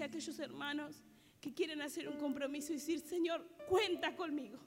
sé, 0.00 0.04
aquellos 0.04 0.38
hermanos 0.38 1.02
que 1.40 1.52
quieren 1.52 1.82
hacer 1.82 2.08
un 2.08 2.16
compromiso 2.16 2.72
y 2.72 2.76
decir, 2.76 3.00
Señor, 3.00 3.46
cuenta 3.68 4.14
conmigo. 4.16 4.58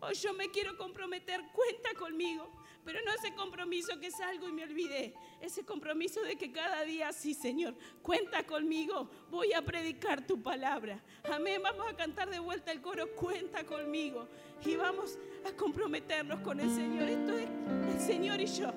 O 0.00 0.12
yo 0.12 0.32
me 0.32 0.48
quiero 0.50 0.76
comprometer, 0.76 1.42
cuenta 1.52 1.94
conmigo. 1.98 2.48
Pero 2.84 3.00
no 3.04 3.12
ese 3.12 3.34
compromiso 3.34 3.98
que 4.00 4.10
salgo 4.10 4.48
y 4.48 4.52
me 4.52 4.62
olvidé. 4.62 5.14
Ese 5.40 5.64
compromiso 5.64 6.22
de 6.22 6.36
que 6.36 6.52
cada 6.52 6.82
día, 6.84 7.12
sí, 7.12 7.34
Señor, 7.34 7.74
cuenta 8.02 8.46
conmigo. 8.46 9.10
Voy 9.30 9.52
a 9.52 9.62
predicar 9.62 10.26
tu 10.26 10.40
palabra. 10.40 11.02
Amén. 11.30 11.60
Vamos 11.62 11.86
a 11.88 11.96
cantar 11.96 12.30
de 12.30 12.38
vuelta 12.38 12.70
el 12.70 12.80
coro, 12.80 13.14
cuenta 13.14 13.64
conmigo. 13.66 14.28
Y 14.64 14.76
vamos 14.76 15.18
a 15.44 15.52
comprometernos 15.56 16.40
con 16.40 16.60
el 16.60 16.70
Señor. 16.70 17.08
Esto 17.08 17.36
es 17.36 17.48
el 17.94 18.00
Señor 18.00 18.40
y 18.40 18.46
yo. 18.46 18.72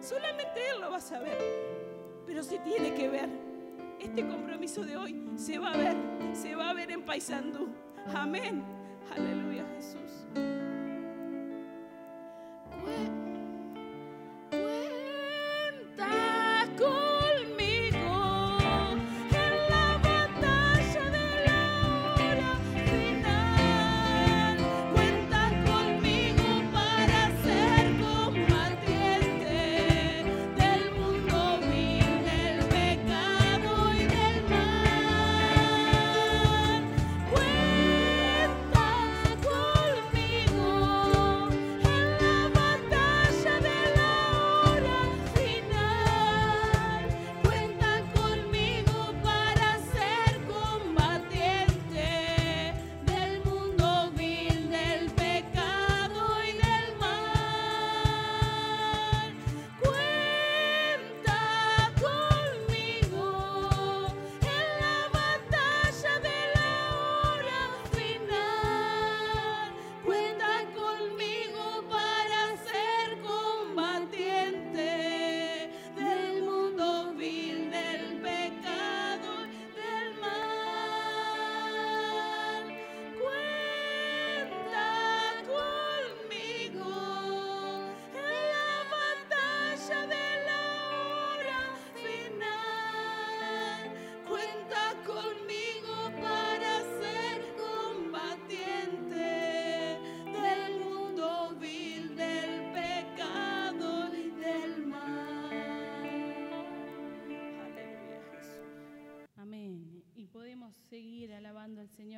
Solamente 0.00 0.70
Él 0.70 0.80
lo 0.80 0.90
va 0.90 0.98
a 0.98 1.00
saber. 1.00 1.36
Pero 2.24 2.42
se 2.44 2.58
tiene 2.60 2.94
que 2.94 3.08
ver. 3.08 3.49
Este 4.00 4.26
compromiso 4.26 4.82
de 4.82 4.96
hoy 4.96 5.22
se 5.36 5.58
va 5.58 5.72
a 5.72 5.76
ver. 5.76 5.96
Se 6.32 6.54
va 6.54 6.70
a 6.70 6.74
ver 6.74 6.90
en 6.90 7.02
Paisandú. 7.02 7.68
Amén. 8.14 8.64
Aleluya, 9.14 9.64
Jesús. 9.76 10.26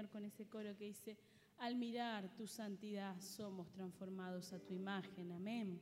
Con 0.09 0.25
ese 0.25 0.47
coro 0.47 0.77
que 0.77 0.85
dice, 0.85 1.17
al 1.59 1.77
mirar 1.77 2.35
tu 2.37 2.47
santidad 2.47 3.21
somos 3.21 3.71
transformados 3.71 4.53
a 4.53 4.59
tu 4.59 4.75
imagen. 4.75 5.33
Amén. 5.33 5.81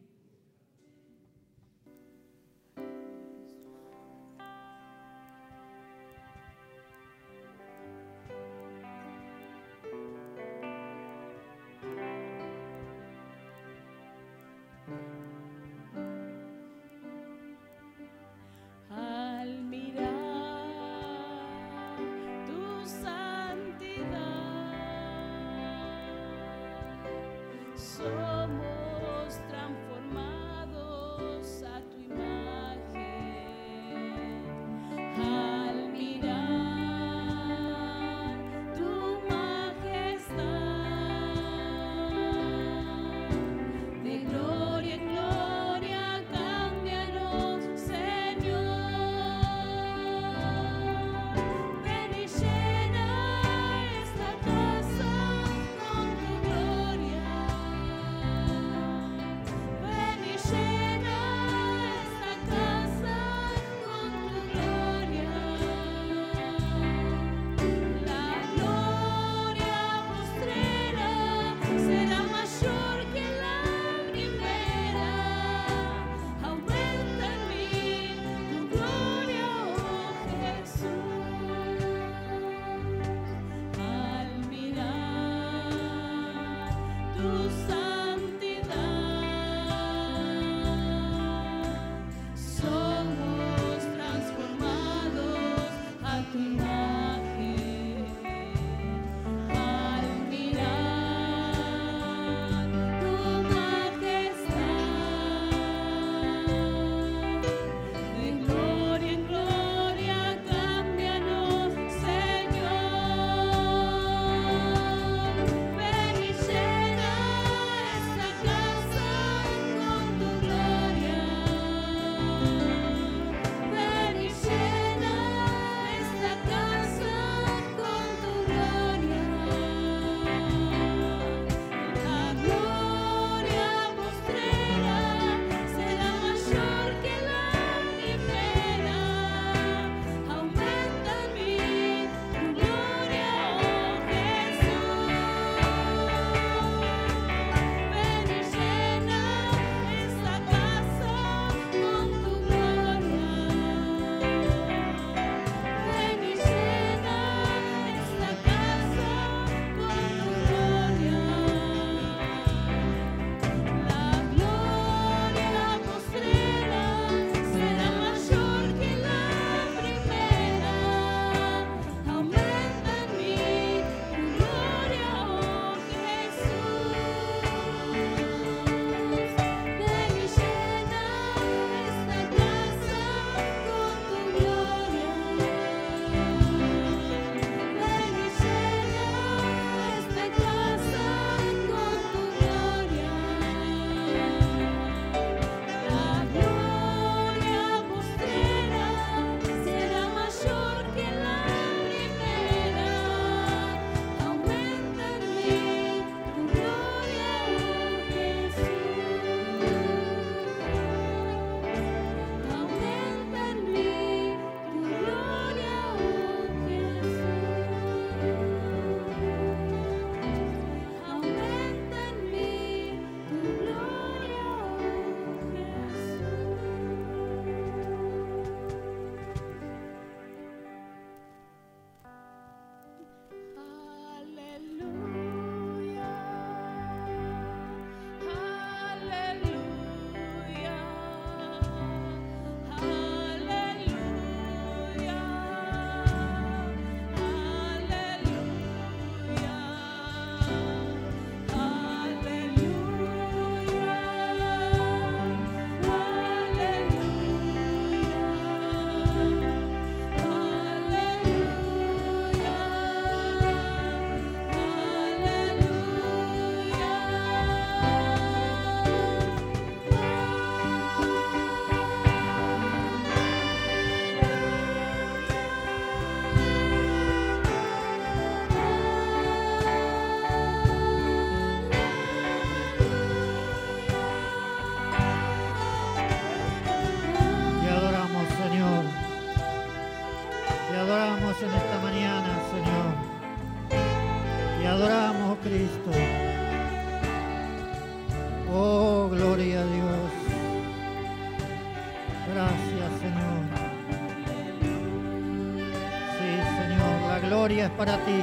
Es 307.67 307.71
para 307.71 307.97
ti. 308.05 308.23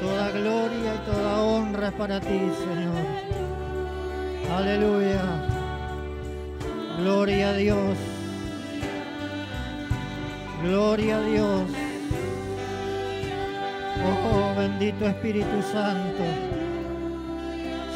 Toda 0.00 0.30
gloria 0.30 0.94
y 0.94 1.10
toda 1.10 1.42
honra 1.42 1.88
es 1.88 1.94
para 1.94 2.20
ti, 2.20 2.26
Señor. 2.28 3.04
Aleluya. 4.56 5.20
Gloria 6.98 7.50
a 7.50 7.52
Dios. 7.54 7.98
Gloria 10.62 11.18
a 11.18 11.22
Dios. 11.22 11.62
Oh, 14.06 14.54
bendito 14.58 15.06
Espíritu 15.06 15.62
Santo. 15.70 16.24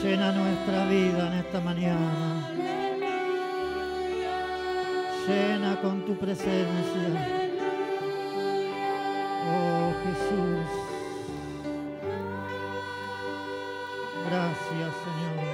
Llena 0.03 0.33
nuestra 0.33 0.87
vida 0.87 1.29
en 1.29 1.39
esta 1.39 1.61
mañana. 1.61 2.51
Llena 5.27 5.81
con 5.81 6.05
tu 6.05 6.15
presencia. 6.17 7.44
Gracias 14.27 14.93
Señor. 15.05 15.54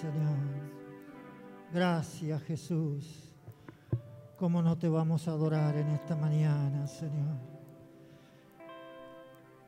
Señor. 0.00 0.38
Gracias, 1.72 2.42
Jesús. 2.44 3.34
¿Cómo 4.38 4.62
no 4.62 4.78
te 4.78 4.88
vamos 4.88 5.28
a 5.28 5.32
adorar 5.32 5.76
en 5.76 5.88
esta 5.90 6.16
mañana, 6.16 6.86
Señor? 6.86 7.36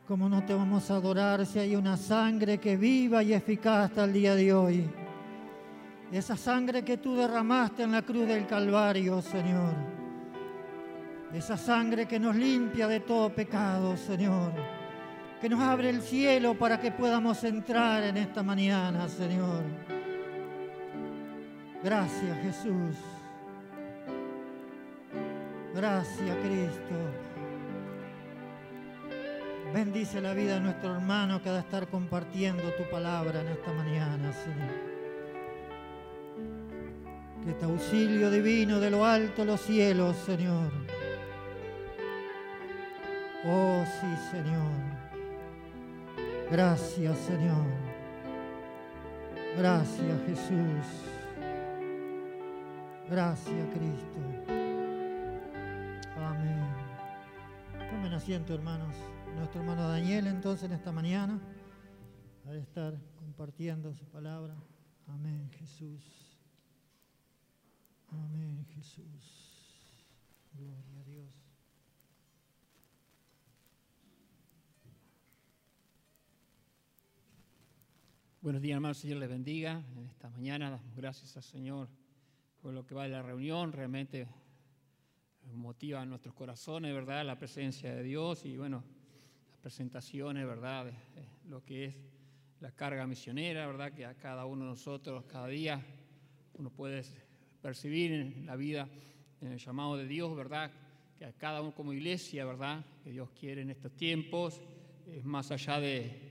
¿Cómo 0.08 0.30
no 0.30 0.42
te 0.42 0.54
vamos 0.54 0.90
a 0.90 0.96
adorar 0.96 1.44
si 1.44 1.58
hay 1.58 1.76
una 1.76 1.98
sangre 1.98 2.56
que 2.56 2.78
viva 2.78 3.22
y 3.22 3.34
eficaz 3.34 3.90
hasta 3.90 4.04
el 4.04 4.14
día 4.14 4.34
de 4.34 4.54
hoy? 4.54 4.90
Esa 6.10 6.36
sangre 6.36 6.82
que 6.82 6.96
tú 6.96 7.14
derramaste 7.14 7.82
en 7.82 7.92
la 7.92 8.00
cruz 8.00 8.26
del 8.26 8.46
Calvario, 8.46 9.20
Señor. 9.20 9.74
Esa 11.34 11.58
sangre 11.58 12.06
que 12.06 12.18
nos 12.18 12.34
limpia 12.34 12.88
de 12.88 13.00
todo 13.00 13.34
pecado, 13.34 13.98
Señor. 13.98 14.52
Que 15.42 15.48
nos 15.50 15.60
abre 15.60 15.90
el 15.90 16.00
cielo 16.00 16.58
para 16.58 16.80
que 16.80 16.90
podamos 16.90 17.44
entrar 17.44 18.02
en 18.04 18.16
esta 18.16 18.42
mañana, 18.42 19.08
Señor. 19.08 19.91
Gracias, 21.82 22.38
Jesús. 22.42 22.96
Gracias, 25.74 26.36
Cristo. 26.36 26.94
Bendice 29.74 30.20
la 30.20 30.32
vida 30.34 30.54
de 30.54 30.60
nuestro 30.60 30.94
hermano 30.94 31.42
que 31.42 31.48
ha 31.48 31.54
de 31.54 31.60
estar 31.60 31.88
compartiendo 31.88 32.62
tu 32.74 32.88
palabra 32.90 33.40
en 33.40 33.48
esta 33.48 33.72
mañana, 33.72 34.32
Señor. 34.32 34.92
Que 37.44 37.52
tu 37.54 37.64
auxilio 37.64 38.30
divino 38.30 38.78
de 38.78 38.90
lo 38.90 39.04
alto 39.04 39.44
los 39.44 39.60
cielos, 39.62 40.16
Señor. 40.18 40.70
Oh, 43.44 43.82
sí, 44.00 44.06
Señor. 44.30 44.70
Gracias, 46.50 47.18
Señor. 47.18 47.66
Gracias, 49.56 50.20
Jesús. 50.26 51.21
Gracias, 53.12 53.68
Cristo. 53.74 54.18
Amén. 56.16 56.64
Tomen 57.90 58.14
asiento, 58.14 58.54
hermanos. 58.54 58.94
Nuestro 59.36 59.60
hermano 59.60 59.86
Daniel, 59.86 60.28
entonces, 60.28 60.64
en 60.64 60.72
esta 60.72 60.92
mañana, 60.92 61.38
ha 62.46 62.52
de 62.52 62.60
estar 62.60 62.98
compartiendo 63.16 63.92
su 63.92 64.06
palabra. 64.06 64.56
Amén, 65.08 65.50
Jesús. 65.58 66.38
Amén, 68.08 68.64
Jesús. 68.74 69.76
Gloria 70.54 70.98
a 70.98 71.04
Dios. 71.04 71.28
Buenos 78.40 78.62
días, 78.62 78.76
hermanos. 78.76 78.96
Señor 78.96 79.18
les 79.18 79.28
bendiga. 79.28 79.84
En 79.98 80.06
esta 80.06 80.30
mañana 80.30 80.70
damos 80.70 80.96
gracias 80.96 81.36
al 81.36 81.42
Señor 81.42 81.90
por 82.62 82.72
lo 82.72 82.86
que 82.86 82.94
va 82.94 83.02
de 83.02 83.10
la 83.10 83.22
reunión. 83.22 83.72
Realmente 83.72 84.26
motiva 85.52 86.06
nuestros 86.06 86.34
corazones, 86.34 86.94
¿verdad? 86.94 87.26
La 87.26 87.36
presencia 87.36 87.92
de 87.92 88.02
Dios 88.04 88.46
y, 88.46 88.56
bueno, 88.56 88.84
las 89.50 89.58
presentaciones, 89.58 90.46
¿verdad? 90.46 90.92
Lo 91.48 91.64
que 91.64 91.86
es 91.86 91.94
la 92.60 92.70
carga 92.70 93.06
misionera, 93.06 93.66
¿verdad? 93.66 93.92
Que 93.92 94.06
a 94.06 94.14
cada 94.14 94.46
uno 94.46 94.64
de 94.64 94.70
nosotros, 94.70 95.24
cada 95.24 95.48
día, 95.48 95.84
uno 96.54 96.70
puede 96.70 97.02
percibir 97.60 98.12
en 98.12 98.46
la 98.46 98.54
vida, 98.54 98.88
en 99.40 99.52
el 99.52 99.58
llamado 99.58 99.96
de 99.96 100.06
Dios, 100.06 100.34
¿verdad? 100.36 100.70
Que 101.18 101.24
a 101.24 101.32
cada 101.32 101.60
uno 101.60 101.74
como 101.74 101.92
iglesia, 101.92 102.44
¿verdad? 102.44 102.84
Que 103.02 103.10
Dios 103.10 103.30
quiere 103.32 103.62
en 103.62 103.70
estos 103.70 103.92
tiempos, 103.96 104.62
es 105.10 105.24
más 105.24 105.50
allá 105.50 105.80
de 105.80 106.30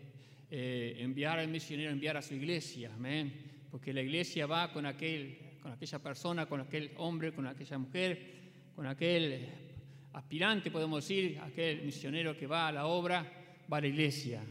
eh, 0.50 0.95
enviar 1.00 1.39
al 1.39 1.50
misionero, 1.50 1.91
enviar 1.91 2.15
a 2.15 2.21
su 2.21 2.33
iglesia, 2.35 2.93
amén. 2.93 3.67
Porque 3.69 3.93
la 3.93 4.01
iglesia 4.01 4.47
va 4.47 4.71
con, 4.71 4.85
aquel, 4.85 5.50
con 5.62 5.72
aquella 5.72 6.00
persona, 6.00 6.46
con 6.46 6.62
aquel 6.62 6.91
hombre, 6.98 7.34
con 7.34 7.48
aquella 7.48 7.77
mujer, 7.77 8.41
con 8.75 8.88
aquel 8.88 9.48
aspirante, 10.13 10.72
podemos 10.72 11.03
decir, 11.08 11.39
aquel 11.39 11.84
misionero 11.84 12.36
que 12.36 12.48
va 12.48 12.68
a 12.68 12.72
la 12.72 12.88
obra, 12.88 13.25
va 13.72 13.77
a 13.77 13.82
la 13.82 13.88
iglesia. 13.88 14.44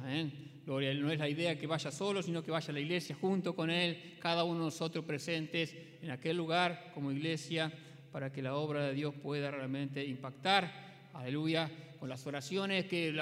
Gloria, 0.64 0.94
no 0.94 1.10
es 1.10 1.18
la 1.18 1.28
idea 1.28 1.58
que 1.58 1.66
vaya 1.66 1.90
solo, 1.90 2.22
sino 2.22 2.42
que 2.42 2.50
vaya 2.50 2.68
a 2.68 2.72
la 2.72 2.80
iglesia 2.80 3.16
junto 3.20 3.54
con 3.54 3.70
él, 3.70 4.16
cada 4.20 4.44
uno 4.44 4.60
de 4.60 4.64
nosotros 4.66 5.04
presentes 5.04 5.74
en 6.00 6.10
aquel 6.10 6.36
lugar 6.36 6.92
como 6.94 7.10
iglesia, 7.10 7.72
para 8.12 8.32
que 8.32 8.42
la 8.42 8.54
obra 8.54 8.86
de 8.86 8.94
Dios 8.94 9.14
pueda 9.14 9.50
realmente 9.50 10.04
impactar. 10.04 11.08
Aleluya 11.12 11.70
con 11.98 12.08
las 12.08 12.26
oraciones, 12.26 12.86
que 12.86 13.14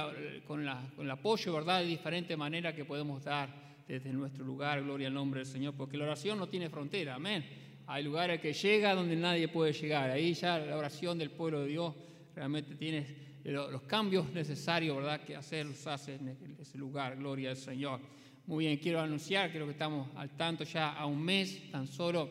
con, 0.46 0.64
la, 0.64 0.80
con, 0.94 1.04
el 1.04 1.10
apoyo, 1.10 1.52
¿verdad? 1.52 1.80
De 1.80 1.86
diferentes 1.86 2.38
maneras 2.38 2.74
que 2.74 2.84
podemos 2.84 3.24
dar 3.24 3.48
desde 3.88 4.12
nuestro 4.12 4.44
lugar, 4.44 4.82
gloria 4.82 5.08
al 5.08 5.14
nombre 5.14 5.40
del 5.40 5.46
Señor, 5.46 5.74
porque 5.74 5.96
la 5.96 6.04
oración 6.04 6.38
no 6.38 6.48
tiene 6.48 6.68
frontera, 6.68 7.16
amén. 7.16 7.44
Hay 7.88 8.04
lugares 8.04 8.40
que 8.40 8.52
llega 8.52 8.94
donde 8.94 9.16
nadie 9.16 9.48
puede 9.48 9.72
llegar, 9.72 10.10
ahí 10.10 10.34
ya 10.34 10.58
la 10.58 10.76
oración 10.76 11.18
del 11.18 11.30
pueblo 11.30 11.62
de 11.62 11.68
Dios 11.68 11.94
realmente 12.34 12.74
tiene 12.74 13.06
los 13.44 13.82
cambios 13.82 14.30
necesarios, 14.32 14.96
¿verdad? 14.96 15.24
Que 15.24 15.34
hacer 15.34 15.66
los 15.66 15.86
hace 15.86 16.14
en 16.14 16.56
ese 16.60 16.78
lugar, 16.78 17.16
gloria 17.16 17.50
al 17.50 17.56
Señor. 17.56 18.00
Muy 18.46 18.66
bien, 18.66 18.78
quiero 18.78 19.00
anunciar, 19.00 19.50
creo 19.50 19.64
que 19.64 19.72
estamos 19.72 20.08
al 20.16 20.36
tanto 20.36 20.64
ya 20.64 20.92
a 20.92 21.06
un 21.06 21.20
mes, 21.20 21.70
tan 21.70 21.86
solo 21.86 22.30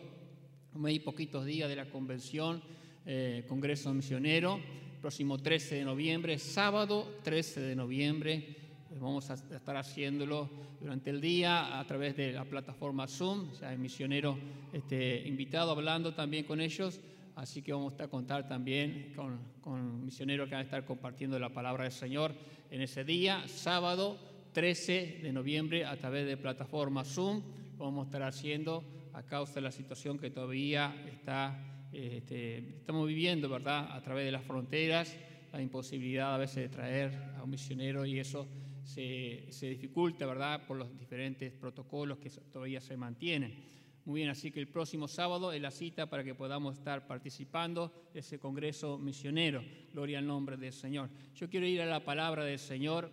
un 0.73 0.81
mes 0.81 0.95
y 0.95 0.99
poquitos 0.99 1.43
días 1.45 1.67
de 1.67 1.75
la 1.75 1.89
convención, 1.89 2.61
eh, 3.05 3.43
Congreso 3.47 3.93
Misionero 3.93 4.61
próximo 5.01 5.37
13 5.37 5.75
de 5.75 5.85
noviembre, 5.85 6.39
sábado 6.39 7.19
13 7.23 7.61
de 7.61 7.75
noviembre. 7.75 8.55
Vamos 8.99 9.29
a 9.29 9.33
estar 9.33 9.77
haciéndolo 9.77 10.49
durante 10.79 11.09
el 11.09 11.21
día 11.21 11.79
a 11.79 11.85
través 11.85 12.15
de 12.15 12.31
la 12.31 12.45
plataforma 12.45 13.07
Zoom. 13.07 13.51
Ya 13.59 13.69
hay 13.69 13.77
misionero 13.77 14.37
este, 14.73 15.27
invitado 15.27 15.71
hablando 15.71 16.13
también 16.13 16.45
con 16.45 16.61
ellos. 16.61 16.99
Así 17.35 17.61
que 17.61 17.73
vamos 17.73 17.93
a 17.99 18.07
contar 18.07 18.47
también 18.47 19.13
con, 19.15 19.39
con 19.61 20.03
misioneros 20.03 20.47
que 20.47 20.55
van 20.55 20.61
a 20.61 20.65
estar 20.65 20.85
compartiendo 20.85 21.37
la 21.37 21.49
palabra 21.49 21.83
del 21.83 21.91
Señor 21.91 22.33
en 22.71 22.81
ese 22.81 23.03
día, 23.03 23.47
sábado 23.47 24.17
13 24.53 25.19
de 25.21 25.31
noviembre, 25.31 25.85
a 25.85 25.95
través 25.97 26.25
de 26.25 26.35
plataforma 26.35 27.03
Zoom. 27.03 27.41
Vamos 27.77 28.05
a 28.05 28.07
estar 28.07 28.23
haciendo 28.23 28.83
a 29.13 29.23
causa 29.23 29.55
de 29.55 29.61
la 29.61 29.71
situación 29.71 30.17
que 30.17 30.31
todavía 30.31 30.95
está 31.11 31.77
este, 31.91 32.57
estamos 32.57 33.07
viviendo, 33.07 33.49
¿verdad?, 33.49 33.87
a 33.91 34.01
través 34.01 34.25
de 34.25 34.31
las 34.31 34.43
fronteras, 34.43 35.15
la 35.53 35.61
imposibilidad 35.61 36.33
a 36.33 36.37
veces 36.37 36.55
de 36.57 36.69
traer 36.69 37.11
a 37.37 37.43
un 37.43 37.49
misionero 37.49 38.05
y 38.05 38.19
eso 38.19 38.47
se, 38.87 39.67
dificulta, 39.69 40.25
¿verdad?, 40.25 40.65
por 40.65 40.77
los 40.77 40.97
diferentes 40.97 41.51
protocolos 41.51 42.19
que 42.19 42.29
todavía 42.29 42.79
se 42.79 42.95
mantienen. 42.95 43.65
Muy 44.05 44.21
bien, 44.21 44.29
así 44.29 44.51
que 44.51 44.61
el 44.61 44.69
próximo 44.69 45.09
sábado 45.09 45.51
es 45.51 45.61
la 45.61 45.71
cita 45.71 46.09
para 46.09 46.23
que 46.23 46.33
podamos 46.33 46.77
estar 46.77 47.05
participando 47.05 48.09
de 48.13 48.21
ese 48.21 48.39
Congreso 48.39 48.97
Misionero. 48.97 49.61
Gloria 49.91 50.19
al 50.19 50.27
nombre 50.27 50.55
del 50.55 50.71
Señor. 50.71 51.09
Yo 51.35 51.49
quiero 51.49 51.65
ir 51.65 51.81
a 51.81 51.85
la 51.85 52.05
palabra 52.05 52.45
del 52.45 52.59
Señor 52.59 53.11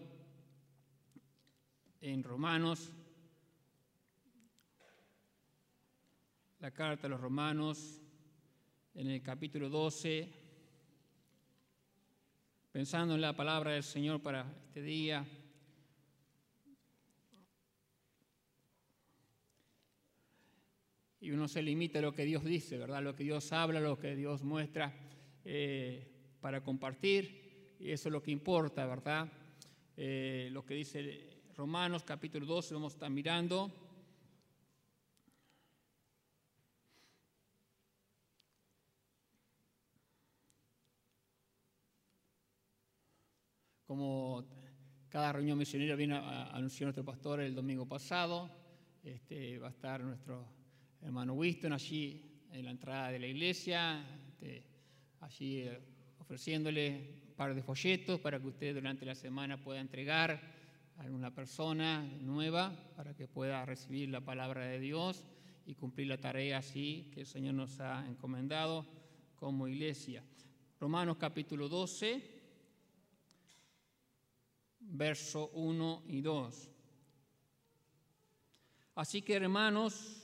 en 2.00 2.22
Romanos, 2.22 2.92
la 6.60 6.70
carta 6.70 7.08
a 7.08 7.10
los 7.10 7.20
romanos 7.20 8.00
en 8.94 9.08
el 9.08 9.22
capítulo 9.22 9.68
12, 9.68 10.32
pensando 12.70 13.16
en 13.16 13.20
la 13.20 13.34
palabra 13.34 13.72
del 13.72 13.82
Señor 13.82 14.22
para 14.22 14.46
este 14.68 14.80
día. 14.80 15.26
Y 21.24 21.30
uno 21.30 21.48
se 21.48 21.62
limita 21.62 22.00
a 22.00 22.02
lo 22.02 22.12
que 22.12 22.26
Dios 22.26 22.44
dice, 22.44 22.76
¿verdad? 22.76 23.02
Lo 23.02 23.16
que 23.16 23.24
Dios 23.24 23.50
habla, 23.50 23.80
lo 23.80 23.98
que 23.98 24.14
Dios 24.14 24.42
muestra 24.42 24.92
eh, 25.42 26.06
para 26.38 26.62
compartir. 26.62 27.76
Y 27.80 27.92
eso 27.92 28.10
es 28.10 28.12
lo 28.12 28.22
que 28.22 28.30
importa, 28.30 28.84
¿verdad? 28.84 29.32
Eh, 29.96 30.50
lo 30.52 30.66
que 30.66 30.74
dice 30.74 31.40
Romanos 31.56 32.04
capítulo 32.04 32.44
12, 32.44 32.74
vamos 32.74 32.92
a 32.92 32.96
estar 32.96 33.10
mirando. 33.10 33.72
Como 43.86 44.44
cada 45.08 45.32
reunión 45.32 45.56
misionera 45.56 45.96
viene 45.96 46.16
a 46.16 46.50
anunciar 46.50 46.88
nuestro 46.88 47.02
pastor 47.02 47.40
el 47.40 47.54
domingo 47.54 47.88
pasado, 47.88 48.50
este, 49.02 49.58
va 49.58 49.68
a 49.68 49.70
estar 49.70 50.02
nuestro 50.02 50.63
hermano 51.04 51.34
Winston 51.34 51.72
allí 51.72 52.22
en 52.50 52.64
la 52.64 52.70
entrada 52.70 53.10
de 53.10 53.18
la 53.18 53.26
iglesia, 53.26 54.02
este, 54.26 54.64
allí 55.20 55.60
eh, 55.60 55.78
ofreciéndole 56.18 57.20
un 57.28 57.34
par 57.34 57.54
de 57.54 57.62
folletos 57.62 58.18
para 58.20 58.40
que 58.40 58.46
usted 58.46 58.74
durante 58.74 59.04
la 59.04 59.14
semana 59.14 59.62
pueda 59.62 59.80
entregar 59.80 60.40
a 60.96 61.02
alguna 61.02 61.34
persona 61.34 62.02
nueva 62.20 62.72
para 62.96 63.14
que 63.14 63.28
pueda 63.28 63.64
recibir 63.66 64.08
la 64.08 64.22
palabra 64.22 64.64
de 64.64 64.80
Dios 64.80 65.24
y 65.66 65.74
cumplir 65.74 66.08
la 66.08 66.18
tarea 66.18 66.58
así 66.58 67.10
que 67.12 67.20
el 67.20 67.26
Señor 67.26 67.54
nos 67.54 67.80
ha 67.80 68.06
encomendado 68.08 68.86
como 69.34 69.68
iglesia. 69.68 70.24
Romanos 70.80 71.18
capítulo 71.18 71.68
12 71.68 72.34
verso 74.80 75.50
1 75.54 76.04
y 76.06 76.20
2. 76.20 76.70
Así 78.94 79.22
que 79.22 79.34
hermanos, 79.34 80.23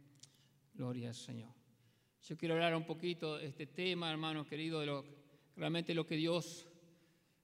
Gloria 0.81 1.09
al 1.09 1.15
Señor. 1.15 1.53
Yo 2.27 2.35
quiero 2.35 2.55
hablar 2.55 2.75
un 2.75 2.87
poquito 2.87 3.37
de 3.37 3.45
este 3.45 3.67
tema, 3.67 4.09
hermanos 4.09 4.47
queridos, 4.47 4.79
de 4.79 4.87
lo, 4.87 5.05
realmente 5.55 5.93
lo 5.93 6.07
que 6.07 6.15
Dios 6.15 6.65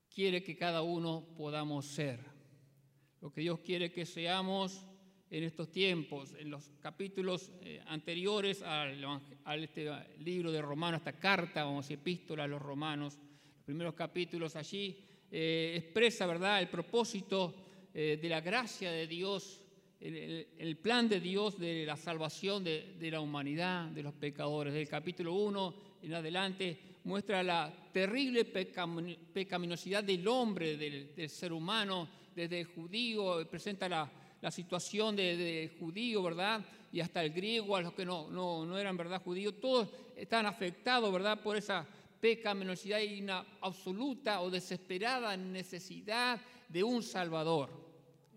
quiere 0.10 0.42
que 0.42 0.58
cada 0.58 0.82
uno 0.82 1.36
podamos 1.38 1.86
ser. 1.86 2.20
Lo 3.22 3.32
que 3.32 3.42
Dios 3.42 3.60
quiere 3.60 3.92
que 3.92 4.08
seamos 4.08 4.88
en 5.30 5.44
estos 5.44 5.70
tiempos. 5.70 6.34
En 6.40 6.50
los 6.50 6.72
capítulos 6.82 7.52
eh, 7.62 7.80
anteriores 7.86 8.64
al, 8.64 9.06
este 9.64 9.88
libro 10.18 10.52
de 10.52 10.60
Romanos, 10.60 11.02
esta 11.02 11.20
carta, 11.20 11.64
vamos, 11.64 11.92
epístola 11.92 12.46
a 12.46 12.48
los 12.48 12.60
romanos, 12.60 13.20
los 13.54 13.64
primeros 13.64 13.94
capítulos 13.94 14.56
allí 14.56 14.98
eh, 15.30 15.76
expresa, 15.78 16.26
¿verdad?, 16.26 16.60
el 16.60 16.70
propósito 16.70 17.54
eh, 17.94 18.18
de 18.20 18.30
la 18.30 18.42
gracia 18.42 18.90
de 18.90 19.06
Dios, 19.06 19.62
el, 20.00 20.78
plan 20.78 21.10
de 21.10 21.20
Dios 21.20 21.58
de 21.58 21.86
la 21.86 21.98
salvación 21.98 22.64
de, 22.64 23.10
la 23.12 23.20
humanidad, 23.20 23.86
de 23.88 24.04
los 24.04 24.14
pecadores. 24.14 24.74
Del 24.74 24.88
capítulo 24.88 25.34
1 25.34 25.74
en 26.04 26.14
adelante 26.14 26.80
muestra 27.04 27.42
la 27.44 27.74
terrible 27.92 28.46
pecaminosidad 28.46 30.04
del 30.04 30.28
hombre, 30.28 30.78
del, 30.78 31.30
ser 31.30 31.54
humano, 31.54 32.08
desde 32.36 32.62
el 32.62 32.68
judío, 32.68 33.48
presenta 33.50 33.90
la, 33.90 34.12
situación 34.52 35.16
del 35.16 35.38
de 35.38 35.76
judío, 35.80 36.24
¿verdad? 36.24 36.64
Y 36.92 37.02
hasta 37.02 37.22
el 37.24 37.32
griego, 37.32 37.76
a 37.76 37.82
los 37.82 37.94
que 37.94 38.06
no, 38.06 38.30
no, 38.30 38.66
no 38.66 38.78
eran, 38.78 38.96
¿verdad?, 38.96 39.22
judíos, 39.22 39.56
todos 39.60 39.90
están 40.16 40.46
afectados, 40.46 41.12
¿verdad?, 41.12 41.42
por 41.42 41.58
esa 41.58 41.86
pecaminosidad 42.20 43.00
y 43.00 43.22
una 43.22 43.46
absoluta 43.62 44.42
o 44.42 44.50
desesperada 44.50 45.36
necesidad 45.36 46.40
de 46.70 46.84
un 46.84 47.04
Salvador. 47.04 47.70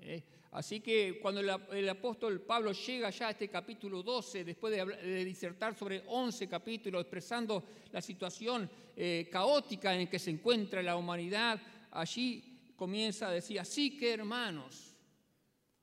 ¿eh? 0.01 0.23
Así 0.53 0.81
que 0.81 1.21
cuando 1.21 1.41
el, 1.41 1.89
apóstol 1.89 2.41
Pablo 2.41 2.73
llega 2.73 3.11
ya 3.11 3.29
a 3.29 3.31
este 3.31 3.49
capítulo 3.49 4.03
12, 4.03 4.45
después 4.45 4.75
de, 4.75 5.25
disertar 5.25 5.77
sobre 5.77 6.03
11 6.07 6.49
capítulos, 6.49 7.03
expresando 7.03 7.65
la 7.93 8.03
situación 8.03 8.69
eh, 8.97 9.29
caótica 9.31 9.95
en 9.95 10.09
que 10.09 10.19
se 10.19 10.31
encuentra 10.31 10.83
la 10.83 10.97
humanidad, 10.97 11.61
allí 11.93 12.73
comienza 12.75 13.29
a 13.29 13.33
decir, 13.33 13.61
así 13.61 13.97
que 13.97 14.15
hermanos, 14.15 14.97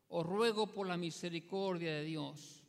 os 0.09 0.25
ruego 0.25 0.67
por 0.67 0.87
la 0.87 0.97
misericordia 0.97 1.93
de 1.93 2.03
Dios. 2.03 2.63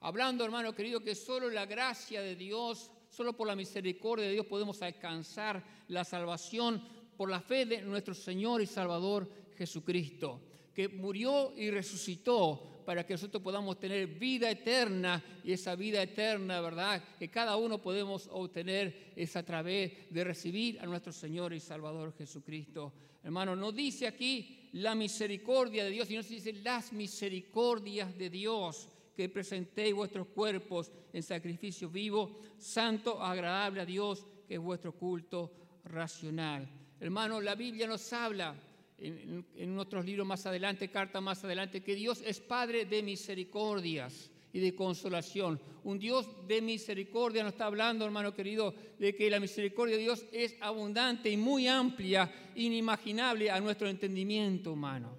Hablando, 0.00 0.44
hermano 0.44 0.74
querido, 0.74 1.00
que 1.00 1.14
solo 1.14 1.50
la 1.50 1.66
gracia 1.66 2.20
de 2.20 2.36
Dios 2.36 2.90
Solo 3.14 3.32
por 3.32 3.46
la 3.46 3.54
misericordia 3.54 4.26
de 4.26 4.32
Dios 4.32 4.46
podemos 4.46 4.82
alcanzar 4.82 5.62
la 5.86 6.02
salvación 6.02 6.82
por 7.16 7.30
la 7.30 7.40
fe 7.40 7.64
de 7.64 7.80
nuestro 7.80 8.12
Señor 8.12 8.60
y 8.60 8.66
Salvador 8.66 9.30
Jesucristo, 9.56 10.40
que 10.74 10.88
murió 10.88 11.52
y 11.56 11.70
resucitó 11.70 12.82
para 12.84 13.06
que 13.06 13.14
nosotros 13.14 13.42
podamos 13.42 13.78
tener 13.78 14.06
vida 14.06 14.50
eterna 14.50 15.22
y 15.42 15.52
esa 15.52 15.74
vida 15.74 16.02
eterna, 16.02 16.60
¿verdad? 16.60 17.02
Que 17.18 17.30
cada 17.30 17.56
uno 17.56 17.80
podemos 17.80 18.28
obtener 18.30 19.12
es 19.16 19.36
a 19.36 19.42
través 19.42 20.10
de 20.10 20.24
recibir 20.24 20.78
a 20.80 20.86
nuestro 20.86 21.12
Señor 21.12 21.52
y 21.52 21.60
Salvador 21.60 22.14
Jesucristo. 22.16 22.92
Hermano, 23.22 23.56
no 23.56 23.72
dice 23.72 24.06
aquí 24.06 24.68
la 24.72 24.94
misericordia 24.94 25.84
de 25.84 25.90
Dios, 25.90 26.08
sino 26.08 26.22
dice 26.22 26.52
las 26.52 26.92
misericordias 26.92 28.16
de 28.18 28.28
Dios 28.28 28.88
que 29.16 29.28
presentéis 29.28 29.94
vuestros 29.94 30.26
cuerpos 30.28 30.90
en 31.12 31.22
sacrificio 31.22 31.88
vivo, 31.88 32.40
santo, 32.58 33.22
agradable 33.22 33.80
a 33.80 33.86
Dios, 33.86 34.26
que 34.46 34.54
es 34.54 34.60
vuestro 34.60 34.92
culto 34.92 35.52
racional. 35.84 36.68
Hermano, 37.00 37.40
la 37.40 37.54
Biblia 37.54 37.86
nos 37.86 38.12
habla 38.12 38.54
en, 38.98 39.78
otros 39.78 40.04
libros 40.04 40.26
más 40.26 40.46
adelante, 40.46 40.90
carta 40.90 41.20
más 41.20 41.44
adelante, 41.44 41.82
que 41.82 41.94
Dios 41.94 42.22
es 42.24 42.40
Padre 42.40 42.84
de 42.84 43.02
misericordias 43.02 44.30
y 44.52 44.60
de 44.60 44.74
consolación. 44.74 45.60
Un 45.82 45.98
Dios 45.98 46.28
de 46.46 46.62
misericordia 46.62 47.42
nos 47.42 47.52
está 47.52 47.66
hablando, 47.66 48.04
hermano 48.04 48.32
querido, 48.32 48.74
de 48.98 49.14
que 49.14 49.28
la 49.28 49.40
misericordia 49.40 49.96
de 49.96 50.02
Dios 50.02 50.24
es 50.32 50.56
abundante 50.60 51.28
y 51.28 51.36
muy 51.36 51.66
amplia, 51.66 52.32
inimaginable 52.54 53.50
a 53.50 53.60
nuestro 53.60 53.88
entendimiento 53.88 54.72
humano. 54.72 55.18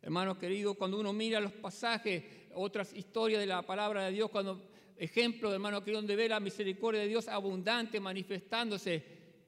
Hermano 0.00 0.38
querido, 0.38 0.74
cuando 0.74 0.98
uno 0.98 1.12
mira 1.12 1.40
los 1.40 1.52
pasajes 1.52 2.24
otras 2.54 2.92
historias 2.94 3.40
de 3.40 3.46
la 3.46 3.62
palabra 3.62 4.04
de 4.04 4.12
Dios, 4.12 4.30
cuando 4.30 4.60
ejemplo, 4.96 5.52
hermano, 5.52 5.82
que 5.82 5.92
donde 5.92 6.14
ve 6.14 6.28
la 6.28 6.40
misericordia 6.40 7.00
de 7.00 7.08
Dios 7.08 7.26
abundante 7.28 7.98
manifestándose, 7.98 9.04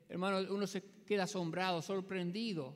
hermano, 0.08 0.52
uno 0.52 0.66
se 0.66 0.82
queda 1.06 1.24
asombrado, 1.24 1.80
sorprendido, 1.80 2.74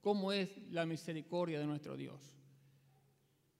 cómo 0.00 0.32
es 0.32 0.50
la 0.70 0.86
misericordia 0.86 1.58
de 1.58 1.66
nuestro 1.66 1.96
Dios. 1.96 2.36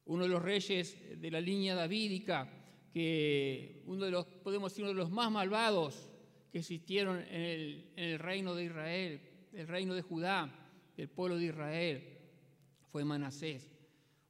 Uno 0.07 0.25
de 0.25 0.29
los 0.29 0.43
reyes 0.43 0.97
de 1.21 1.31
la 1.31 1.41
línea 1.41 1.75
davídica, 1.75 2.49
que 2.93 3.83
uno 3.87 4.05
de 4.05 4.11
los, 4.11 4.27
podemos 4.27 4.73
decir, 4.73 4.85
uno 4.85 4.93
de 4.93 4.99
los 4.99 5.11
más 5.11 5.31
malvados 5.31 6.11
que 6.51 6.59
existieron 6.59 7.21
en 7.31 7.93
el, 7.97 8.19
reino 8.19 8.55
de 8.55 8.65
Israel, 8.65 9.21
el 9.53 9.69
reino 9.69 9.95
de 9.95 10.03
Judá, 10.03 10.53
el 10.97 11.09
pueblo 11.09 11.37
de 11.37 11.47
Israel, 11.47 12.19
fue 12.91 13.05
Manasés. 13.05 13.71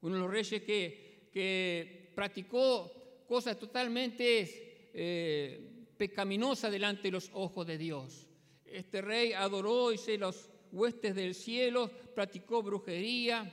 Uno 0.02 0.16
de 0.16 0.20
los 0.20 0.30
reyes 0.30 0.62
que 0.62 1.10
que 1.32 2.10
practicó 2.14 3.24
cosas 3.26 3.58
totalmente 3.58 4.90
eh, 4.92 5.86
pecaminosas 5.96 6.72
delante 6.72 7.02
de 7.04 7.12
los 7.12 7.30
ojos 7.32 7.66
de 7.66 7.78
Dios. 7.78 8.26
Este 8.64 9.00
rey 9.00 9.32
adoró, 9.32 9.92
hizo 9.92 10.16
los 10.16 10.50
huestes 10.72 11.14
del 11.14 11.34
cielo, 11.34 11.90
practicó 12.14 12.62
brujería, 12.62 13.52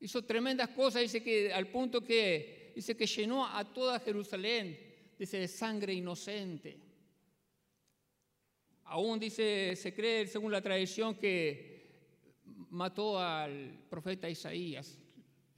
hizo 0.00 0.24
tremendas 0.24 0.68
cosas, 0.70 1.02
dice 1.02 1.22
que 1.22 1.52
al 1.52 1.68
punto 1.68 2.02
que 2.02 2.72
dice 2.74 2.96
que 2.96 3.06
llenó 3.06 3.46
a 3.46 3.64
toda 3.72 4.00
Jerusalén 4.00 4.78
de 5.18 5.48
sangre 5.48 5.92
inocente. 5.92 6.78
Aún 8.84 9.20
dice, 9.20 9.76
se 9.76 9.94
cree 9.94 10.26
según 10.26 10.50
la 10.50 10.62
tradición 10.62 11.14
que 11.14 11.70
mató 12.70 13.18
al 13.18 13.84
profeta 13.88 14.28
Isaías 14.28 14.98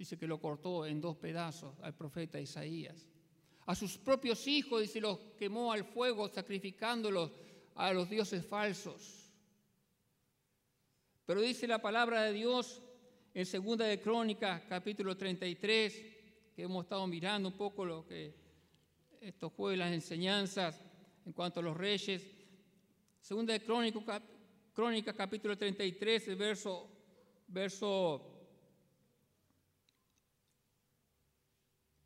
dice 0.03 0.19
que 0.19 0.27
lo 0.27 0.41
cortó 0.41 0.85
en 0.85 1.01
dos 1.01 1.17
pedazos 1.17 1.79
al 1.81 1.95
profeta 1.95 2.41
Isaías. 2.41 3.07
A 3.67 3.77
sus 3.77 3.97
propios 3.99 4.49
hijos 4.49 4.91
se 4.91 5.01
los 5.01 5.17
quemó 5.39 5.73
al 5.73 5.85
fuego, 5.85 6.29
sacrificándolos 6.29 7.31
a 7.77 7.93
los 7.93 8.11
dioses 8.11 8.45
falsos. 8.45 9.22
Pero 11.25 11.41
dice 11.41 11.69
la 11.69 11.81
palabra 11.81 12.25
de 12.25 12.33
Dios 12.33 12.83
en 13.33 13.47
Segunda 13.47 13.87
de 13.87 14.01
Crónicas, 14.01 14.63
capítulo 14.69 15.17
33, 15.17 15.93
que 16.55 16.63
hemos 16.63 16.85
estado 16.85 17.07
mirando 17.07 17.49
un 17.49 17.57
poco 17.57 17.85
lo 17.85 18.05
que 18.05 18.35
estos 19.21 19.53
jueves 19.53 19.79
las 19.79 19.93
enseñanzas 19.93 20.81
en 21.25 21.33
cuanto 21.33 21.61
a 21.61 21.63
los 21.63 21.77
reyes. 21.77 22.27
Segunda 23.21 23.53
de 23.53 23.63
Crónicas, 23.63 24.21
Crónica, 24.73 25.13
capítulo 25.13 25.57
33, 25.57 26.29
el 26.29 26.37
verso, 26.37 26.91
verso, 27.47 28.21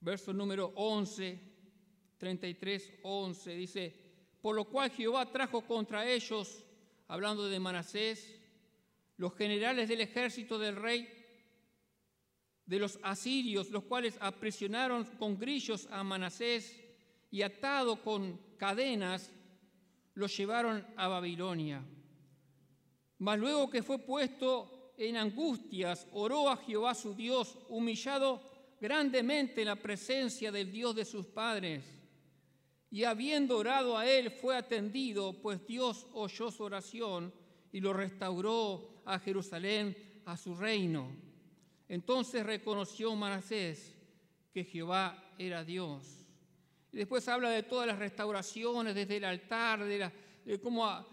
verso 0.00 0.32
número 0.34 0.72
11, 0.76 1.40
33, 2.18 2.92
11, 3.02 3.54
dice, 3.54 3.94
por 4.42 4.54
lo 4.54 4.66
cual 4.66 4.90
Jehová 4.90 5.30
trajo 5.32 5.62
contra 5.62 6.06
ellos, 6.06 6.62
hablando 7.08 7.48
de 7.48 7.58
Manasés, 7.58 8.42
los 9.16 9.34
generales 9.34 9.88
del 9.88 10.00
ejército 10.00 10.58
del 10.58 10.76
rey, 10.76 11.08
de 12.66 12.78
los 12.78 12.98
asirios, 13.02 13.70
los 13.70 13.84
cuales 13.84 14.18
aprisionaron 14.20 15.04
con 15.18 15.38
grillos 15.38 15.86
a 15.90 16.02
Manasés 16.02 16.78
y 17.30 17.42
atado 17.42 18.02
con 18.02 18.38
cadenas, 18.56 19.32
los 20.14 20.36
llevaron 20.36 20.84
a 20.96 21.08
Babilonia. 21.08 21.82
Mas 23.18 23.38
luego 23.38 23.70
que 23.70 23.82
fue 23.82 23.98
puesto 23.98 24.92
en 24.98 25.16
angustias, 25.16 26.06
oró 26.12 26.48
a 26.48 26.56
Jehová 26.56 26.94
su 26.94 27.14
Dios, 27.14 27.58
humillado 27.68 28.42
grandemente 28.80 29.62
en 29.62 29.68
la 29.68 29.76
presencia 29.76 30.50
del 30.50 30.72
Dios 30.72 30.94
de 30.94 31.04
sus 31.04 31.26
padres. 31.26 31.84
Y 32.90 33.04
habiendo 33.04 33.58
orado 33.58 33.96
a 33.96 34.06
él, 34.06 34.30
fue 34.30 34.56
atendido, 34.56 35.34
pues 35.34 35.66
Dios 35.66 36.06
oyó 36.12 36.50
su 36.50 36.62
oración 36.64 37.32
y 37.72 37.80
lo 37.80 37.92
restauró 37.92 38.95
a 39.06 39.18
Jerusalén, 39.18 39.96
a 40.26 40.36
su 40.36 40.54
reino. 40.54 41.08
Entonces 41.88 42.44
reconoció 42.44 43.14
Manasés 43.14 43.96
que 44.52 44.64
Jehová 44.64 45.32
era 45.38 45.64
Dios. 45.64 46.26
Y 46.92 46.98
después 46.98 47.26
habla 47.28 47.50
de 47.50 47.62
todas 47.62 47.86
las 47.86 47.98
restauraciones, 47.98 48.94
desde 48.94 49.16
el 49.16 49.24
altar, 49.24 49.84
de, 49.84 50.10
de 50.44 50.60
cómo 50.60 51.06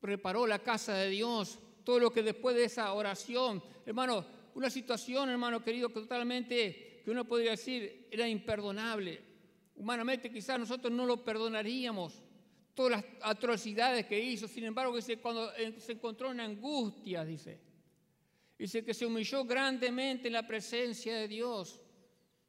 preparó 0.00 0.46
la 0.46 0.60
casa 0.60 0.94
de 0.94 1.10
Dios, 1.10 1.58
todo 1.84 1.98
lo 1.98 2.12
que 2.12 2.22
después 2.22 2.54
de 2.56 2.64
esa 2.64 2.92
oración, 2.92 3.62
hermano, 3.84 4.24
una 4.54 4.70
situación, 4.70 5.28
hermano 5.28 5.62
querido, 5.62 5.88
que 5.88 6.00
totalmente, 6.00 7.02
que 7.04 7.10
uno 7.10 7.24
podría 7.24 7.52
decir, 7.52 8.08
era 8.10 8.28
imperdonable. 8.28 9.20
Humanamente 9.76 10.30
quizás 10.30 10.58
nosotros 10.58 10.92
no 10.92 11.06
lo 11.06 11.24
perdonaríamos, 11.24 12.22
todas 12.78 12.92
las 12.92 13.04
atrocidades 13.22 14.06
que 14.06 14.20
hizo, 14.20 14.46
sin 14.46 14.62
embargo, 14.62 14.94
dice, 14.94 15.18
cuando 15.18 15.52
eh, 15.56 15.74
se 15.80 15.94
encontró 15.94 16.30
en 16.30 16.38
angustia, 16.38 17.24
dice, 17.24 17.60
dice 18.56 18.84
que 18.84 18.94
se 18.94 19.04
humilló 19.04 19.44
grandemente 19.44 20.28
en 20.28 20.34
la 20.34 20.46
presencia 20.46 21.16
de 21.16 21.26
Dios 21.26 21.82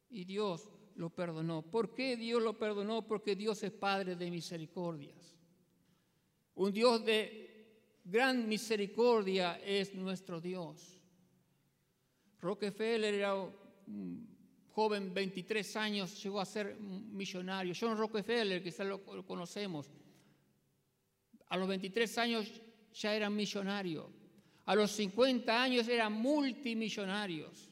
y 0.07 0.25
Dios 0.25 0.69
lo 0.97 1.09
perdonó. 1.09 1.63
¿Por 1.63 1.95
qué 1.95 2.15
Dios 2.15 2.43
lo 2.43 2.59
perdonó? 2.59 3.07
Porque 3.07 3.35
Dios 3.35 3.63
es 3.63 3.71
Padre 3.71 4.15
de 4.15 4.29
misericordias. 4.29 5.35
Un 6.53 6.71
Dios 6.73 7.03
de 7.03 7.97
gran 8.03 8.47
misericordia 8.47 9.59
es 9.65 9.95
nuestro 9.95 10.39
Dios. 10.39 10.95
Rockefeller 12.39 13.15
era 13.15 13.33
un 13.33 14.27
joven, 14.73 15.11
23 15.11 15.75
años, 15.77 16.21
llegó 16.21 16.39
a 16.39 16.45
ser 16.45 16.79
millonario. 16.79 17.73
John 17.77 17.97
Rockefeller, 17.97 18.61
quizás 18.61 18.85
lo 18.85 19.25
conocemos. 19.25 19.89
A 21.49 21.57
los 21.57 21.67
23 21.67 22.17
años 22.17 22.51
ya 22.93 23.15
era 23.15 23.29
millonario. 23.29 24.11
A 24.65 24.75
los 24.75 24.91
50 24.91 25.61
años 25.61 25.87
eran 25.87 26.13
multimillonarios. 26.13 27.69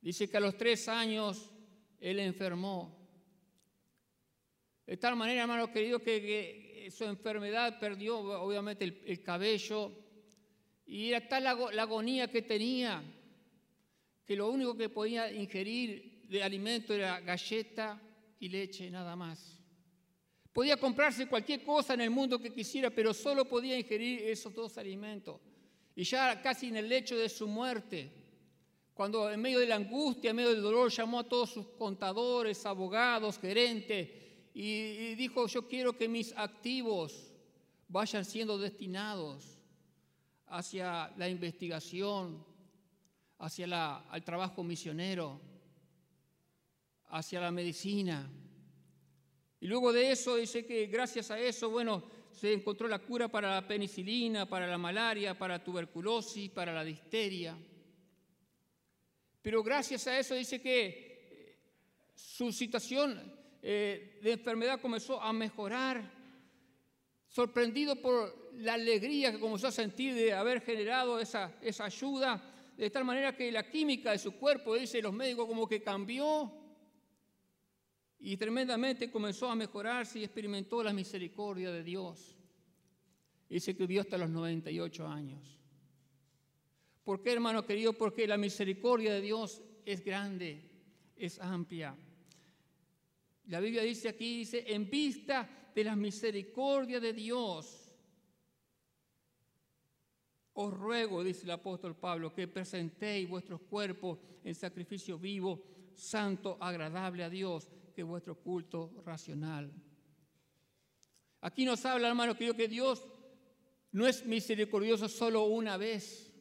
Dice 0.00 0.28
que 0.28 0.36
a 0.36 0.40
los 0.40 0.56
tres 0.56 0.86
años 0.88 1.50
él 1.98 2.20
enfermó 2.20 3.04
de 4.86 4.96
tal 4.98 5.16
manera, 5.16 5.42
hermano 5.42 5.72
querido, 5.72 6.00
que, 6.00 6.90
su 6.94 7.04
enfermedad 7.04 7.78
perdió 7.80 8.18
obviamente 8.18 8.84
el, 8.84 9.22
cabello 9.22 9.90
y 10.84 11.08
era 11.08 11.26
tal 11.26 11.44
la, 11.44 11.54
la 11.72 11.82
agonía 11.82 12.30
que 12.30 12.42
tenía 12.42 13.02
que 14.26 14.36
lo 14.36 14.50
único 14.50 14.76
que 14.76 14.90
podía 14.90 15.32
ingerir 15.32 16.26
de 16.28 16.42
alimento 16.42 16.92
era 16.92 17.20
galleta 17.20 17.98
y 18.38 18.50
leche, 18.50 18.90
nada 18.90 19.16
más. 19.16 19.63
Podía 20.54 20.76
comprarse 20.76 21.26
cualquier 21.26 21.64
cosa 21.64 21.94
en 21.94 22.00
el 22.02 22.10
mundo 22.10 22.38
que 22.38 22.52
quisiera, 22.52 22.88
pero 22.88 23.12
solo 23.12 23.44
podía 23.44 23.76
ingerir 23.76 24.22
esos 24.22 24.54
dos 24.54 24.78
alimentos. 24.78 25.40
Y 25.96 26.04
ya 26.04 26.40
casi 26.40 26.68
en 26.68 26.76
el 26.76 26.88
lecho 26.88 27.16
de 27.16 27.28
su 27.28 27.48
muerte, 27.48 28.12
cuando 28.94 29.28
en 29.32 29.40
medio 29.42 29.58
de 29.58 29.66
la 29.66 29.74
angustia, 29.74 30.30
en 30.30 30.36
medio 30.36 30.50
del 30.50 30.62
dolor, 30.62 30.92
llamó 30.92 31.18
a 31.18 31.28
todos 31.28 31.50
sus 31.50 31.66
contadores, 31.70 32.64
abogados, 32.66 33.36
gerentes, 33.40 34.08
y, 34.54 35.16
dijo, 35.16 35.48
yo 35.48 35.66
quiero 35.66 35.98
que 35.98 36.08
mis 36.08 36.32
activos 36.36 37.32
vayan 37.88 38.24
siendo 38.24 38.56
destinados 38.56 39.58
hacia 40.46 41.12
la 41.16 41.28
investigación, 41.28 42.46
hacia 43.40 44.04
el 44.14 44.22
trabajo 44.22 44.62
misionero, 44.62 45.40
hacia 47.08 47.40
la 47.40 47.50
medicina. 47.50 48.30
Y 49.64 49.66
luego 49.66 49.94
de 49.94 50.10
eso 50.10 50.36
dice 50.36 50.66
que 50.66 50.84
gracias 50.88 51.30
a 51.30 51.40
eso, 51.40 51.70
bueno, 51.70 52.02
se 52.30 52.52
encontró 52.52 52.86
la 52.86 52.98
cura 52.98 53.28
para 53.28 53.54
la 53.54 53.66
penicilina, 53.66 54.46
para 54.46 54.66
la 54.66 54.76
malaria, 54.76 55.38
para 55.38 55.54
la 55.56 55.64
tuberculosis, 55.64 56.50
para 56.50 56.70
la 56.74 56.84
disteria. 56.84 57.56
Pero 59.40 59.62
gracias 59.62 60.06
a 60.06 60.18
eso 60.18 60.34
dice 60.34 60.60
que 60.60 60.86
eh, 60.86 61.58
su 62.14 62.52
situación 62.52 63.18
eh, 63.62 64.20
de 64.22 64.32
enfermedad 64.32 64.82
comenzó 64.82 65.18
a 65.18 65.32
mejorar, 65.32 66.12
sorprendido 67.26 67.96
por 67.96 68.52
la 68.56 68.74
alegría 68.74 69.32
que 69.32 69.40
comenzó 69.40 69.68
a 69.68 69.72
sentir 69.72 70.12
de 70.12 70.34
haber 70.34 70.60
generado 70.60 71.18
esa, 71.18 71.56
esa 71.62 71.86
ayuda, 71.86 72.70
de 72.76 72.90
tal 72.90 73.06
manera 73.06 73.34
que 73.34 73.50
la 73.50 73.66
química 73.66 74.10
de 74.10 74.18
su 74.18 74.32
cuerpo, 74.32 74.74
dice 74.74 75.00
los 75.00 75.14
médicos, 75.14 75.46
como 75.46 75.66
que 75.66 75.82
cambió 75.82 76.63
y 78.18 78.36
tremendamente 78.36 79.10
comenzó 79.10 79.50
a 79.50 79.54
mejorarse 79.54 80.18
y 80.18 80.24
experimentó 80.24 80.82
la 80.82 80.92
misericordia 80.92 81.70
de 81.70 81.82
Dios. 81.82 82.36
Y 83.48 83.60
se 83.60 83.72
vivió 83.74 84.00
hasta 84.00 84.18
los 84.18 84.30
98 84.30 85.06
años. 85.06 85.58
¿Por 87.04 87.20
qué, 87.20 87.32
hermano 87.32 87.66
querido? 87.66 87.92
Porque 87.92 88.26
la 88.26 88.38
misericordia 88.38 89.12
de 89.12 89.20
Dios 89.20 89.62
es 89.84 90.02
grande, 90.02 90.62
es 91.16 91.38
amplia. 91.38 91.94
La 93.46 93.60
Biblia 93.60 93.82
dice 93.82 94.08
aquí, 94.08 94.38
dice, 94.38 94.64
en 94.66 94.88
vista 94.88 95.70
de 95.74 95.84
la 95.84 95.94
misericordia 95.94 96.98
de 96.98 97.12
Dios, 97.12 97.92
os 100.54 100.72
ruego, 100.72 101.22
dice 101.22 101.44
el 101.44 101.50
apóstol 101.50 101.96
Pablo, 101.96 102.32
que 102.32 102.48
presentéis 102.48 103.28
vuestros 103.28 103.60
cuerpos 103.62 104.18
en 104.44 104.54
sacrificio 104.54 105.18
vivo, 105.18 105.62
santo, 105.92 106.56
agradable 106.60 107.24
a 107.24 107.28
Dios, 107.28 107.68
que 107.94 108.02
es 108.02 108.06
vuestro 108.06 108.34
culto 108.38 108.92
racional. 109.04 109.72
Aquí 111.40 111.64
nos 111.64 111.84
habla, 111.84 112.08
hermano 112.08 112.34
querido, 112.34 112.54
que 112.54 112.68
Dios 112.68 113.06
no 113.92 114.06
es 114.06 114.26
misericordioso 114.26 115.08
solo 115.08 115.44
una 115.44 115.76
vez 115.76 116.34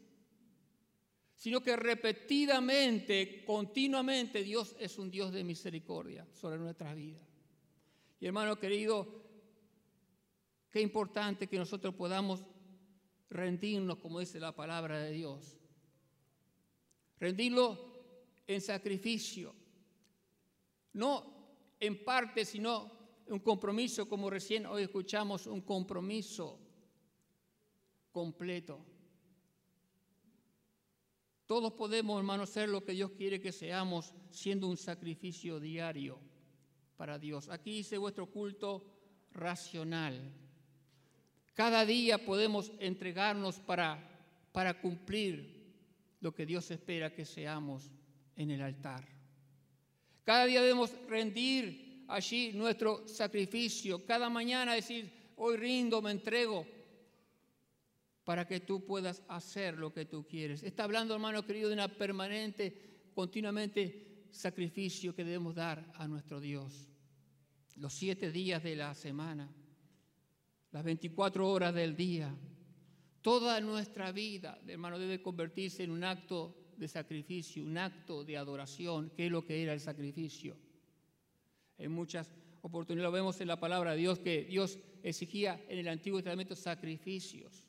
sino 1.44 1.62
que 1.62 1.76
repetidamente, 1.76 3.44
continuamente, 3.44 4.44
Dios 4.44 4.78
es 4.80 4.98
un 4.98 5.12
Dios 5.12 5.34
de 5.34 5.44
misericordia 5.44 6.26
sobre 6.32 6.58
nuestras 6.58 6.96
vidas. 6.96 7.28
Y 8.22 8.26
hermano 8.26 8.58
querido, 8.58 9.06
qué 10.72 10.80
importante 10.80 11.48
que 11.48 11.58
nosotros 11.58 11.96
podamos 11.96 12.46
rendirnos, 13.30 13.98
como 13.98 14.22
dice 14.22 14.40
la 14.40 14.56
palabra 14.56 15.00
de 15.00 15.12
Dios. 15.12 15.58
Rendirlo 17.20 17.78
en 18.48 18.62
sacrificio, 18.62 19.54
no 20.94 21.43
en 21.86 22.04
parte, 22.04 22.46
sino 22.46 22.92
un 23.28 23.40
compromiso, 23.40 24.08
como 24.08 24.30
recién 24.30 24.66
hoy 24.66 24.84
escuchamos, 24.84 25.48
un 25.48 25.62
compromiso 25.62 26.58
completo. 28.12 28.80
Todos 31.46 31.74
podemos, 31.74 32.18
hermanos, 32.18 32.50
ser 32.50 32.70
lo 32.70 32.84
que 32.86 32.94
Dios 32.94 33.12
quiere 33.12 33.42
que 33.42 33.52
seamos, 33.52 34.14
siendo 34.32 34.68
un 34.68 34.78
sacrificio 34.78 35.60
diario 35.60 36.20
para 36.96 37.20
Dios. 37.20 37.50
Aquí 37.50 37.72
dice 37.72 37.98
vuestro 37.98 38.28
culto 38.32 38.86
racional. 39.34 40.32
Cada 41.54 41.86
día 41.86 42.26
podemos 42.26 42.72
entregarnos 42.80 43.60
para, 43.60 44.00
para 44.54 44.80
cumplir 44.80 45.64
lo 46.22 46.34
que 46.34 46.46
Dios 46.46 46.72
espera 46.72 47.14
que 47.14 47.26
seamos 47.26 47.92
en 48.38 48.52
el 48.52 48.62
altar. 48.62 49.13
Cada 50.24 50.46
día 50.46 50.62
debemos 50.62 50.92
rendir 51.08 52.06
allí 52.08 52.54
nuestro 52.54 53.08
sacrificio. 53.08 54.06
Cada 54.06 54.30
mañana 54.30 54.74
decir, 54.74 55.12
hoy 55.36 55.58
rindo, 55.58 56.02
me 56.02 56.12
entrego, 56.12 56.66
para 58.24 58.48
que 58.48 58.62
tú 58.62 58.86
puedas 58.86 59.22
hacer 59.28 59.78
lo 59.78 59.92
que 59.94 60.06
tú 60.06 60.26
quieres. 60.26 60.64
Está 60.64 60.86
hablando, 60.86 61.14
hermano 61.14 61.46
querido, 61.46 61.68
de 61.68 61.74
una 61.74 61.90
permanente, 61.90 63.10
continuamente 63.14 64.28
sacrificio 64.32 65.14
que 65.14 65.26
debemos 65.26 65.56
dar 65.56 65.92
a 65.96 66.08
nuestro 66.08 66.40
Dios. 66.40 66.90
Los 67.76 67.94
siete 67.94 68.32
días 68.32 68.64
de 68.64 68.76
la 68.76 68.96
semana, 68.96 69.52
las 70.72 70.84
24 70.84 71.50
horas 71.50 71.74
del 71.74 71.96
día, 71.96 72.34
toda 73.22 73.60
nuestra 73.60 74.12
vida, 74.12 74.60
hermano, 74.68 74.98
debe 75.00 75.22
convertirse 75.22 75.84
en 75.84 75.92
un 75.92 76.04
acto 76.04 76.63
de 76.84 76.90
sacrificio, 76.90 77.64
un 77.64 77.78
acto 77.78 78.24
de 78.24 78.38
adoración, 78.38 79.10
que 79.16 79.26
es 79.26 79.32
lo 79.32 79.44
que 79.46 79.64
era 79.64 79.74
el 79.74 79.80
sacrificio. 79.80 80.56
En 81.78 81.92
muchas 81.92 82.30
oportunidades 82.62 83.10
lo 83.10 83.12
vemos 83.12 83.40
en 83.42 83.48
la 83.48 83.60
palabra 83.60 83.92
de 83.92 83.98
Dios 83.98 84.20
que 84.20 84.44
Dios 84.44 84.78
exigía 85.02 85.64
en 85.68 85.80
el 85.80 85.88
Antiguo 85.88 86.22
Testamento 86.22 86.56
sacrificios. 86.56 87.68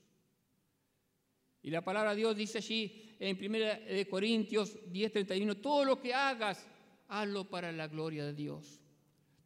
Y 1.63 1.71
la 1.71 1.83
palabra 1.83 2.11
de 2.11 2.17
Dios 2.17 2.37
dice 2.37 2.59
allí 2.59 3.17
en 3.19 3.37
1 3.37 4.11
Corintios 4.11 4.77
10:31, 4.91 5.61
todo 5.61 5.85
lo 5.85 6.01
que 6.01 6.13
hagas, 6.13 6.67
hazlo 7.09 7.49
para 7.49 7.73
la 7.73 7.89
gloria 7.89 8.27
de 8.27 8.35
Dios. 8.35 8.81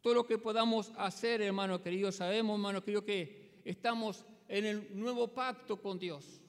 Todo 0.01 0.15
lo 0.15 0.25
que 0.25 0.37
podamos 0.37 0.91
hacer, 0.97 1.41
hermano 1.41 1.81
querido, 1.81 2.11
sabemos, 2.11 2.55
hermano 2.55 2.83
querido, 2.83 3.05
que 3.05 3.61
estamos 3.63 4.25
en 4.47 4.65
el 4.65 4.99
nuevo 4.99 5.27
pacto 5.27 5.79
con 5.81 5.99
Dios. 5.99 6.41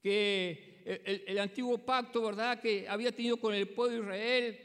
Que 0.00 0.69
el, 0.84 1.38
antiguo 1.38 1.78
pacto, 1.78 2.22
¿verdad?, 2.22 2.60
que 2.60 2.88
había 2.88 3.12
tenido 3.12 3.36
con 3.36 3.54
el 3.54 3.68
pueblo 3.68 3.96
de 3.96 4.02
Israel, 4.02 4.60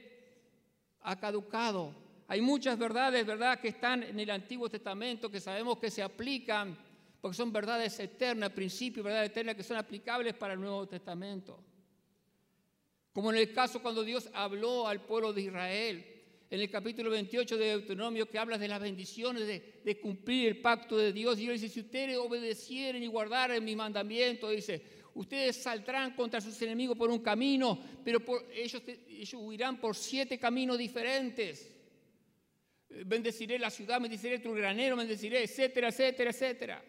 ha 1.01 1.19
caducado. 1.19 1.93
Hay 2.27 2.41
muchas 2.41 2.77
verdades, 2.77 3.25
¿verdad?, 3.25 3.59
que 3.59 3.69
están 3.69 4.03
en 4.03 4.19
el 4.19 4.29
Antiguo 4.29 4.69
Testamento 4.69 5.29
que 5.29 5.39
sabemos 5.39 5.77
que 5.77 5.91
se 5.91 6.01
aplican, 6.01 6.77
porque 7.21 7.37
son 7.37 7.51
verdades 7.51 7.99
eternas, 7.99 8.51
principios, 8.51 9.03
verdades 9.03 9.31
eternas 9.31 9.55
que 9.55 9.63
son 9.63 9.77
aplicables 9.77 10.33
para 10.33 10.53
el 10.53 10.59
Nuevo 10.59 10.87
Testamento. 10.87 11.59
Como 13.13 13.31
en 13.31 13.37
el 13.37 13.53
caso 13.53 13.81
cuando 13.81 14.03
Dios 14.03 14.29
habló 14.33 14.87
al 14.87 15.01
pueblo 15.01 15.31
de 15.31 15.43
Israel, 15.43 16.15
en 16.49 16.61
el 16.61 16.69
capítulo 16.69 17.09
28 17.09 17.57
de 17.57 17.65
Deuteronomio, 17.65 18.29
que 18.29 18.37
habla 18.37 18.57
de 18.57 18.67
las 18.67 18.79
bendiciones 18.79 19.47
de, 19.47 19.99
cumplir 19.99 20.47
el 20.49 20.61
pacto 20.61 20.97
de 20.97 21.11
Dios. 21.11 21.37
Y 21.37 21.43
Dios 21.43 21.61
dice, 21.61 21.73
si 21.73 21.79
ustedes 21.79 22.17
obedecieren 22.17 23.01
y 23.03 23.07
guardaren 23.07 23.63
mi 23.63 23.75
mandamiento, 23.75 24.49
dice, 24.49 24.81
Ustedes 25.15 25.55
saldrán 25.55 26.13
contra 26.13 26.41
sus 26.41 26.61
enemigos 26.61 26.97
por 26.97 27.09
un 27.09 27.19
camino, 27.19 27.79
pero 28.03 28.21
ellos, 28.53 28.83
ellos 29.07 29.41
huirán 29.41 29.79
por 29.79 29.95
siete 29.95 30.37
caminos 30.37 30.77
diferentes. 30.77 31.73
Eh, 32.89 33.03
bendeciré 33.05 33.57
la 33.57 33.69
ciudad, 33.69 34.01
bendeciré 34.01 34.39
tu 34.39 34.53
granero, 34.53 34.97
bendeciré, 34.97 35.43
etcétera, 35.43 35.87
etcétera, 35.87 36.31
etcétera. 36.31 36.85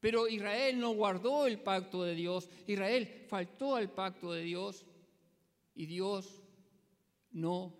Pero 0.00 0.28
Israel 0.28 0.80
no 0.80 0.92
guardó 0.92 1.46
el 1.46 1.60
pacto 1.60 2.04
de 2.04 2.14
Dios. 2.14 2.48
Israel 2.66 3.26
faltó 3.28 3.76
al 3.76 3.90
pacto 3.90 4.32
de 4.32 4.44
Dios 4.44 4.86
y 5.74 5.84
Dios 5.84 6.42
no 7.32 7.76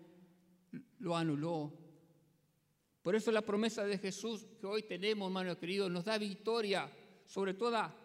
lo 0.99 1.17
anuló. 1.17 1.73
Por 3.01 3.15
eso 3.15 3.31
la 3.31 3.41
promesa 3.41 3.83
de 3.85 3.97
Jesús 3.97 4.45
que 4.59 4.67
hoy 4.67 4.83
tenemos, 4.83 5.29
hermano 5.29 5.57
querido, 5.57 5.89
nos 5.89 6.05
da 6.05 6.19
victoria 6.19 6.91
sobre 7.25 7.55
toda 7.55 7.95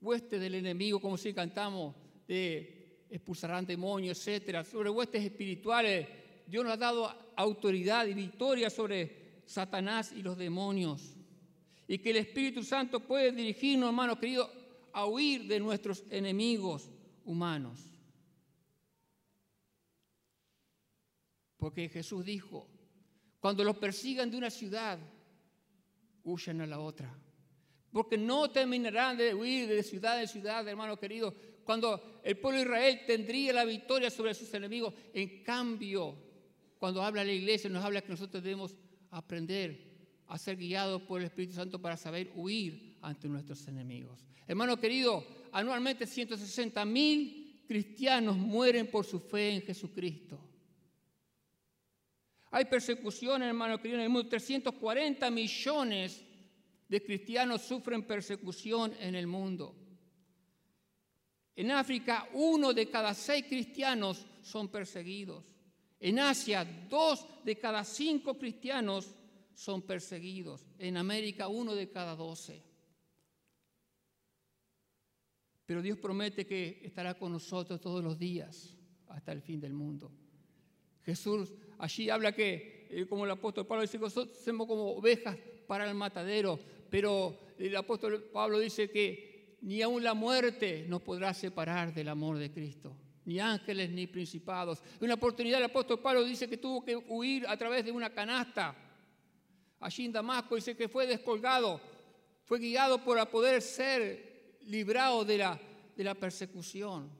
huestes 0.00 0.40
del 0.40 0.54
enemigo, 0.54 1.00
como 1.00 1.16
si 1.16 1.32
cantamos, 1.32 1.94
de 2.26 3.06
expulsarán 3.10 3.66
demonios, 3.66 4.18
etcétera, 4.18 4.64
sobre 4.64 4.90
huestes 4.90 5.22
espirituales. 5.22 6.08
Dios 6.46 6.64
nos 6.64 6.74
ha 6.74 6.76
dado 6.78 7.32
autoridad 7.36 8.06
y 8.06 8.14
victoria 8.14 8.70
sobre 8.70 9.42
Satanás 9.44 10.12
y 10.12 10.22
los 10.22 10.36
demonios. 10.36 11.16
Y 11.86 11.98
que 11.98 12.10
el 12.10 12.16
Espíritu 12.16 12.62
Santo 12.62 13.00
puede 13.00 13.32
dirigirnos, 13.32 13.88
hermanos 13.88 14.18
queridos, 14.18 14.50
a 14.92 15.06
huir 15.06 15.46
de 15.46 15.60
nuestros 15.60 16.04
enemigos 16.10 16.90
humanos. 17.24 17.80
Porque 21.58 21.88
Jesús 21.88 22.24
dijo, 22.24 22.66
cuando 23.40 23.62
los 23.62 23.76
persigan 23.76 24.30
de 24.30 24.36
una 24.38 24.50
ciudad, 24.50 24.98
huyan 26.24 26.60
a 26.60 26.66
la 26.66 26.80
otra 26.80 27.14
porque 27.92 28.16
no 28.16 28.50
terminarán 28.50 29.16
de 29.16 29.34
huir 29.34 29.68
de 29.68 29.82
ciudad 29.82 30.20
en 30.20 30.26
ciudad, 30.26 30.66
hermano 30.66 30.98
querido, 30.98 31.34
cuando 31.64 32.20
el 32.24 32.38
pueblo 32.38 32.58
de 32.58 32.64
Israel 32.64 33.00
tendría 33.06 33.52
la 33.52 33.64
victoria 33.64 34.10
sobre 34.10 34.34
sus 34.34 34.52
enemigos. 34.54 34.94
En 35.12 35.42
cambio, 35.42 36.16
cuando 36.78 37.02
habla 37.02 37.22
la 37.24 37.32
iglesia, 37.32 37.68
nos 37.70 37.84
habla 37.84 38.00
que 38.00 38.08
nosotros 38.08 38.42
debemos 38.42 38.74
aprender 39.10 39.92
a 40.26 40.38
ser 40.38 40.56
guiados 40.56 41.02
por 41.02 41.20
el 41.20 41.26
Espíritu 41.26 41.54
Santo 41.54 41.78
para 41.78 41.96
saber 41.96 42.32
huir 42.34 42.96
ante 43.02 43.28
nuestros 43.28 43.68
enemigos. 43.68 44.24
Hermano 44.46 44.78
querido, 44.78 45.24
anualmente 45.52 46.06
160 46.06 46.84
mil 46.86 47.62
cristianos 47.68 48.36
mueren 48.36 48.90
por 48.90 49.04
su 49.04 49.20
fe 49.20 49.50
en 49.50 49.62
Jesucristo. 49.62 50.40
Hay 52.50 52.64
persecución, 52.64 53.42
hermano 53.42 53.78
querido, 53.78 53.98
en 53.98 54.04
el 54.04 54.10
mundo, 54.10 54.28
340 54.28 55.30
millones 55.30 56.24
de 56.92 57.02
cristianos 57.02 57.62
sufren 57.62 58.02
persecución 58.02 58.92
en 59.00 59.14
el 59.14 59.26
mundo. 59.26 59.74
En 61.56 61.70
África, 61.70 62.28
uno 62.34 62.74
de 62.74 62.90
cada 62.90 63.14
seis 63.14 63.46
cristianos 63.48 64.26
son 64.42 64.68
perseguidos. 64.68 65.42
En 65.98 66.18
Asia, 66.18 66.66
dos 66.90 67.26
de 67.44 67.56
cada 67.56 67.82
cinco 67.82 68.36
cristianos 68.36 69.14
son 69.54 69.80
perseguidos. 69.80 70.66
En 70.78 70.98
América, 70.98 71.48
uno 71.48 71.74
de 71.74 71.88
cada 71.88 72.14
doce. 72.14 72.62
Pero 75.64 75.80
Dios 75.80 75.96
promete 75.96 76.44
que 76.44 76.82
estará 76.84 77.14
con 77.14 77.32
nosotros 77.32 77.80
todos 77.80 78.04
los 78.04 78.18
días 78.18 78.76
hasta 79.08 79.32
el 79.32 79.40
fin 79.40 79.58
del 79.58 79.72
mundo. 79.72 80.12
Jesús 81.06 81.54
allí 81.78 82.10
habla 82.10 82.32
que, 82.32 82.86
eh, 82.90 83.06
como 83.06 83.24
el 83.24 83.30
apóstol 83.30 83.66
Pablo 83.66 83.80
dice, 83.80 83.98
somos 84.44 84.66
como 84.66 84.92
ovejas 84.92 85.38
para 85.66 85.88
el 85.88 85.94
matadero, 85.94 86.58
pero 86.92 87.38
el 87.58 87.74
apóstol 87.74 88.22
Pablo 88.24 88.58
dice 88.58 88.90
que 88.90 89.56
ni 89.62 89.80
aun 89.80 90.04
la 90.04 90.12
muerte 90.12 90.84
nos 90.86 91.00
podrá 91.00 91.32
separar 91.32 91.94
del 91.94 92.06
amor 92.08 92.36
de 92.36 92.52
Cristo, 92.52 92.94
ni 93.24 93.40
ángeles 93.40 93.88
ni 93.88 94.06
principados. 94.06 94.82
En 94.98 95.06
una 95.06 95.14
oportunidad 95.14 95.58
el 95.58 95.64
apóstol 95.64 96.00
Pablo 96.00 96.22
dice 96.22 96.46
que 96.50 96.58
tuvo 96.58 96.84
que 96.84 96.94
huir 96.94 97.46
a 97.48 97.56
través 97.56 97.86
de 97.86 97.92
una 97.92 98.12
canasta. 98.12 98.76
Allí 99.80 100.04
en 100.04 100.12
Damasco 100.12 100.54
dice 100.54 100.76
que 100.76 100.86
fue 100.86 101.06
descolgado, 101.06 101.80
fue 102.44 102.58
guiado 102.58 103.02
para 103.02 103.24
poder 103.24 103.62
ser 103.62 104.58
librado 104.66 105.24
de 105.24 105.38
la, 105.38 105.58
de 105.96 106.04
la 106.04 106.14
persecución. 106.14 107.10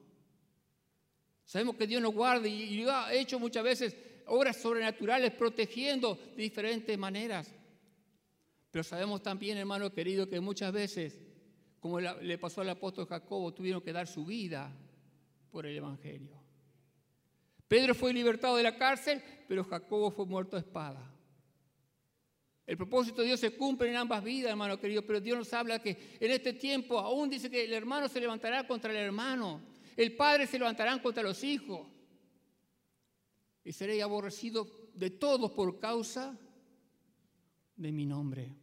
Sabemos 1.47 1.77
que 1.77 1.87
Dios 1.87 2.03
nos 2.03 2.13
guarda 2.13 2.47
y, 2.47 2.79
y 2.79 2.87
ha 2.87 3.11
hecho 3.15 3.39
muchas 3.39 3.65
veces 3.65 3.97
obras 4.27 4.59
sobrenaturales 4.59 5.33
protegiendo 5.33 6.19
de 6.37 6.43
diferentes 6.43 6.99
maneras. 6.99 7.51
Pero 8.73 8.83
sabemos 8.83 9.23
también, 9.23 9.59
hermano 9.59 9.93
querido, 9.93 10.29
que 10.29 10.41
muchas 10.41 10.73
veces, 10.73 11.21
como 11.79 12.01
le 12.01 12.39
pasó 12.39 12.63
al 12.63 12.71
apóstol 12.71 13.07
Jacobo, 13.07 13.53
tuvieron 13.53 13.83
que 13.83 13.93
dar 13.93 14.09
su 14.09 14.25
vida 14.25 14.75
por 15.51 15.67
el 15.67 15.77
Evangelio. 15.77 16.43
Pedro 17.69 17.95
fue 17.95 18.15
libertado 18.15 18.57
de 18.57 18.63
la 18.63 18.77
cárcel, 18.77 19.23
pero 19.47 19.63
Jacobo 19.63 20.11
fue 20.11 20.25
muerto 20.25 20.57
a 20.57 20.61
espada. 20.61 21.15
El 22.67 22.79
propósito 22.79 23.21
de 23.21 23.27
Dios 23.29 23.41
se 23.41 23.55
cumple 23.55 23.91
en 23.91 23.97
ambas 23.97 24.25
vidas, 24.25 24.51
hermano 24.51 24.81
querido, 24.81 25.03
pero 25.07 25.21
Dios 25.21 25.37
nos 25.37 25.53
habla 25.53 25.83
que 25.83 26.17
en 26.19 26.31
este 26.31 26.55
tiempo 26.55 26.99
aún 26.99 27.29
dice 27.29 27.51
que 27.51 27.65
el 27.65 27.75
hermano 27.75 28.09
se 28.09 28.21
levantará 28.21 28.67
contra 28.67 28.91
el 28.91 28.97
hermano, 28.97 29.61
el 29.97 30.17
padre 30.17 30.47
se 30.47 30.59
levantará 30.59 31.01
contra 31.03 31.23
los 31.23 31.45
hijos, 31.45 31.87
y 33.65 33.73
seréis 33.73 34.03
aborrecidos 34.03 34.69
de 34.95 35.11
todos 35.11 35.51
por 35.53 35.79
causa 35.79 36.39
de 37.77 37.93
mi 37.93 38.07
nombre. 38.07 38.62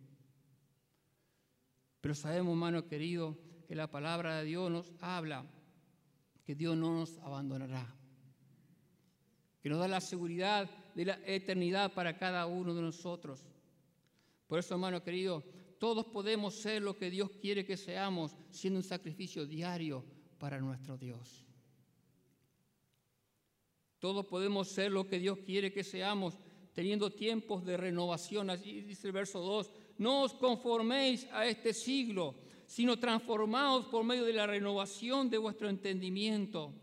Pero 2.02 2.16
sabemos, 2.16 2.54
hermano 2.54 2.88
querido, 2.88 3.38
que 3.68 3.76
la 3.76 3.92
palabra 3.92 4.40
de 4.40 4.46
Dios 4.46 4.72
nos 4.72 4.92
habla 5.00 5.46
que 6.50 6.56
Dios 6.56 6.76
no 6.76 6.96
nos 6.96 7.16
abandonará, 7.20 7.96
que 9.62 9.70
nos 9.70 9.78
da 9.78 9.88
la 9.88 10.02
seguridad 10.02 10.68
de 10.96 11.06
la 11.06 11.20
eternidad 11.24 11.94
para 11.94 12.18
cada 12.18 12.48
uno 12.48 12.74
de 12.74 12.82
nosotros. 12.82 13.46
Por 14.48 14.58
eso, 14.58 14.74
hermano 14.74 15.04
querido, 15.04 15.44
todos 15.78 16.06
podemos 16.08 16.56
ser 16.56 16.82
lo 16.82 16.98
que 16.98 17.12
Dios 17.12 17.30
quiere 17.40 17.66
que 17.66 17.78
seamos, 17.78 18.36
siendo 18.50 18.80
un 18.80 18.84
sacrificio 18.84 19.46
diario 19.46 20.04
para 20.40 20.60
nuestro 20.60 20.98
Dios. 20.98 21.46
Todos 24.00 24.26
podemos 24.26 24.70
ser 24.70 24.92
lo 24.92 25.08
que 25.08 25.20
Dios 25.20 25.38
quiere 25.46 25.72
que 25.72 25.84
seamos, 25.84 26.40
teniendo 26.74 27.12
tiempos 27.12 27.64
de 27.64 27.78
renovación. 27.78 28.50
Así 28.50 28.82
dice 28.82 29.06
el 29.06 29.14
verso 29.14 29.40
2, 29.40 29.72
no 30.00 30.24
os 30.24 30.34
conforméis 30.34 31.28
a 31.32 31.46
este 31.46 31.74
siglo, 31.74 32.36
sino 32.66 32.98
transformaos 32.98 33.86
por 33.88 34.04
medio 34.04 34.24
de 34.24 34.34
la 34.34 34.48
renovación 34.48 35.30
de 35.30 35.38
vuestro 35.38 35.70
entendimiento, 35.70 36.74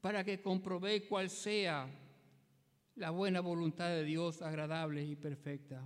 para 0.00 0.22
que 0.22 0.40
comprobéis 0.40 1.04
cuál 1.08 1.28
sea 1.28 1.90
la 2.94 3.10
buena 3.10 3.40
voluntad 3.40 3.88
de 3.88 4.04
Dios 4.04 4.42
agradable 4.42 5.04
y 5.04 5.16
perfecta. 5.16 5.82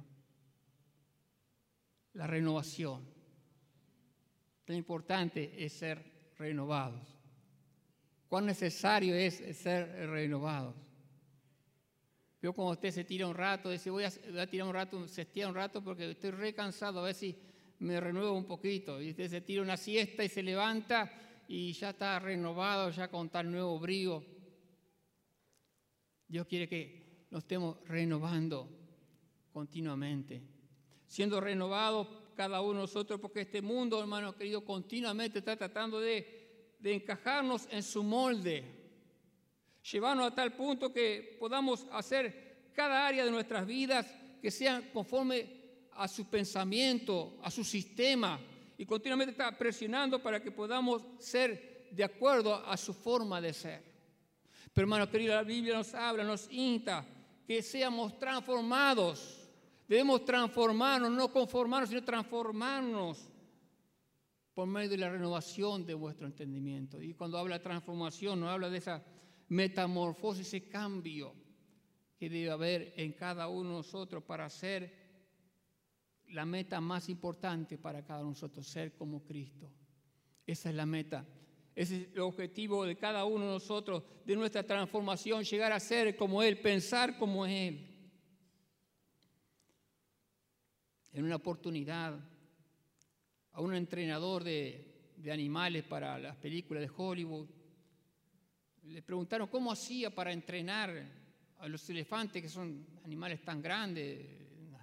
La 2.12 2.26
renovación. 2.26 3.08
Tan 4.64 4.76
importante 4.76 5.64
es 5.64 5.72
ser 5.72 6.32
renovados. 6.38 7.16
Cuán 8.28 8.46
necesario 8.46 9.14
es 9.14 9.36
ser 9.56 9.88
renovados. 10.10 10.89
Yo 12.42 12.54
cuando 12.54 12.72
usted 12.72 12.90
se 12.90 13.04
tira 13.04 13.26
un 13.26 13.34
rato, 13.34 13.70
dice 13.70 13.90
voy 13.90 14.04
a, 14.04 14.12
voy 14.30 14.38
a 14.38 14.46
tirar 14.46 14.66
un 14.66 14.74
rato, 14.74 15.06
se 15.06 15.22
estira 15.22 15.48
un 15.48 15.54
rato 15.54 15.84
porque 15.84 16.10
estoy 16.10 16.30
re 16.30 16.54
cansado, 16.54 17.00
a 17.00 17.04
ver 17.04 17.14
si 17.14 17.36
me 17.80 18.00
renuevo 18.00 18.32
un 18.32 18.46
poquito. 18.46 19.00
Y 19.00 19.10
usted 19.10 19.28
se 19.28 19.40
tira 19.42 19.62
una 19.62 19.76
siesta 19.76 20.24
y 20.24 20.28
se 20.28 20.42
levanta 20.42 21.12
y 21.48 21.72
ya 21.72 21.90
está 21.90 22.18
renovado, 22.18 22.90
ya 22.90 23.08
con 23.08 23.28
tal 23.28 23.50
nuevo 23.50 23.78
brío. 23.78 24.24
Dios 26.26 26.46
quiere 26.46 26.68
que 26.68 27.26
nos 27.30 27.42
estemos 27.42 27.76
renovando 27.86 28.68
continuamente, 29.52 30.42
siendo 31.06 31.40
renovados 31.40 32.08
cada 32.36 32.62
uno 32.62 32.74
de 32.74 32.80
nosotros, 32.82 33.20
porque 33.20 33.42
este 33.42 33.60
mundo, 33.60 34.00
hermano 34.00 34.34
querido, 34.34 34.64
continuamente 34.64 35.40
está 35.40 35.56
tratando 35.56 36.00
de, 36.00 36.76
de 36.78 36.94
encajarnos 36.94 37.68
en 37.70 37.82
su 37.82 38.02
molde, 38.02 38.79
llevarnos 39.82 40.26
a 40.26 40.34
tal 40.34 40.52
punto 40.52 40.92
que 40.92 41.36
podamos 41.38 41.86
hacer 41.92 42.70
cada 42.72 43.06
área 43.06 43.24
de 43.24 43.30
nuestras 43.30 43.66
vidas 43.66 44.06
que 44.40 44.50
sean 44.50 44.90
conforme 44.92 45.60
a 45.92 46.08
su 46.08 46.26
pensamiento, 46.26 47.38
a 47.42 47.50
su 47.50 47.64
sistema, 47.64 48.40
y 48.78 48.86
continuamente 48.86 49.32
está 49.32 49.56
presionando 49.56 50.22
para 50.22 50.42
que 50.42 50.50
podamos 50.50 51.02
ser 51.18 51.88
de 51.90 52.02
acuerdo 52.02 52.54
a 52.54 52.76
su 52.76 52.94
forma 52.94 53.40
de 53.40 53.52
ser. 53.52 53.82
Pero 54.72 54.86
hermano 54.86 55.10
querido, 55.10 55.34
la 55.34 55.42
Biblia 55.42 55.74
nos 55.74 55.92
habla, 55.92 56.24
nos 56.24 56.50
insta 56.50 57.04
que 57.46 57.62
seamos 57.62 58.18
transformados. 58.18 59.50
Debemos 59.86 60.24
transformarnos, 60.24 61.10
no 61.10 61.30
conformarnos, 61.30 61.90
sino 61.90 62.04
transformarnos 62.04 63.28
por 64.54 64.66
medio 64.66 64.90
de 64.90 64.98
la 64.98 65.10
renovación 65.10 65.84
de 65.84 65.94
vuestro 65.94 66.26
entendimiento. 66.26 67.02
Y 67.02 67.12
cuando 67.14 67.36
habla 67.38 67.58
de 67.58 67.64
transformación, 67.64 68.40
no 68.40 68.48
habla 68.48 68.70
de 68.70 68.78
esa 68.78 69.02
metamorfosis, 69.50 70.46
ese 70.46 70.68
cambio 70.68 71.34
que 72.16 72.30
debe 72.30 72.50
haber 72.50 72.94
en 72.96 73.12
cada 73.12 73.48
uno 73.48 73.70
de 73.70 73.76
nosotros 73.76 74.22
para 74.22 74.48
ser 74.48 74.98
la 76.28 76.46
meta 76.46 76.80
más 76.80 77.08
importante 77.08 77.76
para 77.76 78.04
cada 78.04 78.20
uno 78.20 78.30
de 78.30 78.34
nosotros, 78.34 78.66
ser 78.66 78.94
como 78.94 79.24
Cristo. 79.24 79.70
Esa 80.46 80.70
es 80.70 80.74
la 80.74 80.86
meta. 80.86 81.26
Ese 81.74 81.96
es 81.96 82.08
el 82.12 82.20
objetivo 82.20 82.84
de 82.84 82.96
cada 82.96 83.24
uno 83.24 83.46
de 83.46 83.52
nosotros, 83.52 84.04
de 84.24 84.36
nuestra 84.36 84.62
transformación, 84.62 85.42
llegar 85.42 85.72
a 85.72 85.80
ser 85.80 86.16
como 86.16 86.42
Él, 86.42 86.60
pensar 86.60 87.18
como 87.18 87.44
Él. 87.44 87.88
En 91.12 91.24
una 91.24 91.36
oportunidad, 91.36 92.20
a 93.52 93.60
un 93.60 93.74
entrenador 93.74 94.44
de, 94.44 95.12
de 95.16 95.32
animales 95.32 95.82
para 95.82 96.18
las 96.18 96.36
películas 96.36 96.82
de 96.82 96.90
Hollywood, 96.96 97.48
le 98.84 99.02
preguntaron 99.02 99.48
cómo 99.48 99.72
hacía 99.72 100.14
para 100.14 100.32
entrenar 100.32 101.20
a 101.58 101.68
los 101.68 101.88
elefantes, 101.90 102.42
que 102.42 102.48
son 102.48 102.86
animales 103.04 103.42
tan 103.42 103.60
grandes, 103.60 104.40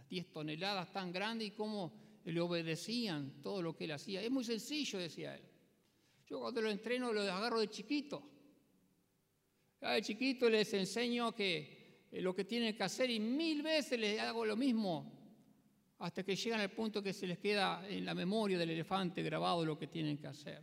10 0.09 0.31
toneladas 0.31 0.91
tan 0.91 1.11
grandes 1.11 1.49
y 1.49 1.51
cómo 1.51 1.93
le 2.25 2.39
obedecían 2.39 3.41
todo 3.41 3.61
lo 3.61 3.75
que 3.75 3.85
él 3.85 3.91
hacía. 3.91 4.21
Es 4.21 4.31
muy 4.31 4.43
sencillo, 4.43 4.99
decía 4.99 5.35
él. 5.35 5.43
Yo 6.25 6.39
cuando 6.39 6.61
lo 6.61 6.69
entreno 6.69 7.13
lo 7.13 7.21
agarro 7.21 7.59
de 7.59 7.69
chiquito. 7.69 8.23
De 9.81 10.01
chiquito 10.01 10.49
les 10.49 10.73
enseño 10.73 11.33
que 11.33 12.07
eh, 12.11 12.21
lo 12.21 12.35
que 12.35 12.45
tienen 12.45 12.75
que 12.75 12.83
hacer 12.83 13.09
y 13.09 13.19
mil 13.19 13.61
veces 13.61 13.99
les 13.99 14.19
hago 14.19 14.45
lo 14.45 14.55
mismo 14.55 15.13
hasta 15.99 16.23
que 16.23 16.35
llegan 16.35 16.59
al 16.59 16.71
punto 16.71 17.01
que 17.01 17.13
se 17.13 17.27
les 17.27 17.39
queda 17.39 17.87
en 17.87 18.05
la 18.05 18.13
memoria 18.13 18.57
del 18.57 18.69
elefante 18.69 19.23
grabado 19.23 19.65
lo 19.65 19.77
que 19.77 19.87
tienen 19.87 20.17
que 20.17 20.27
hacer. 20.27 20.61